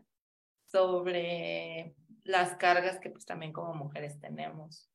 [0.72, 4.90] sobre las cargas que pues también como mujeres tenemos.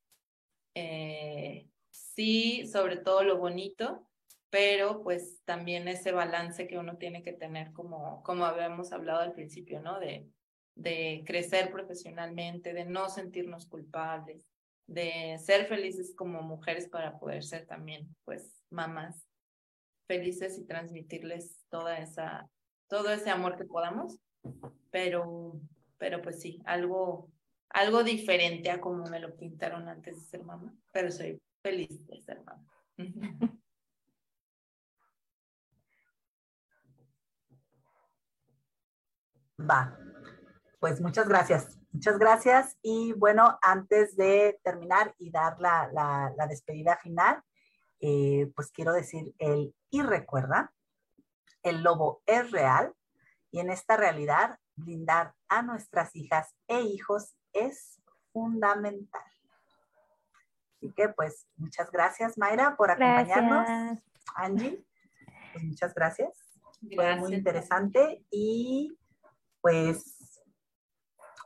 [0.73, 4.07] Eh, sí, sobre todo lo bonito,
[4.49, 9.33] pero pues también ese balance que uno tiene que tener como, como habíamos hablado al
[9.33, 9.99] principio, ¿no?
[9.99, 10.27] De,
[10.75, 14.45] de crecer profesionalmente, de no sentirnos culpables,
[14.87, 19.27] de ser felices como mujeres para poder ser también pues mamás
[20.07, 22.49] felices y transmitirles toda esa
[22.87, 24.19] todo ese amor que podamos,
[24.91, 25.59] pero,
[25.97, 27.29] pero pues sí, algo,
[27.69, 32.21] algo diferente a como me lo pintaron antes de ser mamá, pero soy feliz de
[32.21, 32.65] ser mamá.
[39.57, 39.97] Va,
[40.79, 41.77] pues muchas gracias.
[41.95, 42.77] Muchas gracias.
[42.81, 47.41] Y bueno, antes de terminar y dar la, la, despedida final,
[48.01, 50.73] eh, pues quiero decir el y recuerda,
[51.63, 52.93] el lobo es real
[53.55, 58.01] y en esta realidad blindar a nuestras hijas e hijos es
[58.33, 59.23] fundamental.
[60.75, 63.97] Así que pues muchas gracias Mayra por acompañarnos.
[64.35, 64.85] Angie,
[65.53, 66.37] pues muchas gracias.
[66.93, 68.99] Fue muy interesante y
[69.61, 70.43] pues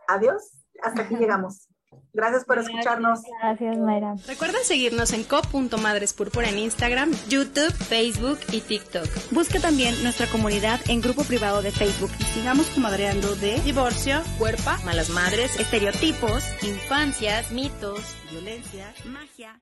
[0.07, 0.65] adiós.
[0.81, 1.69] Hasta aquí llegamos.
[2.13, 3.21] Gracias por escucharnos.
[3.41, 4.15] Gracias, Mayra.
[4.27, 9.07] Recuerda seguirnos en co.madrespúrpura en Instagram, YouTube, Facebook y TikTok.
[9.31, 14.79] Busca también nuestra comunidad en grupo privado de Facebook y sigamos comadreando de divorcio, cuerpa,
[14.85, 19.61] malas madres, estereotipos, infancias, mitos, violencia, magia.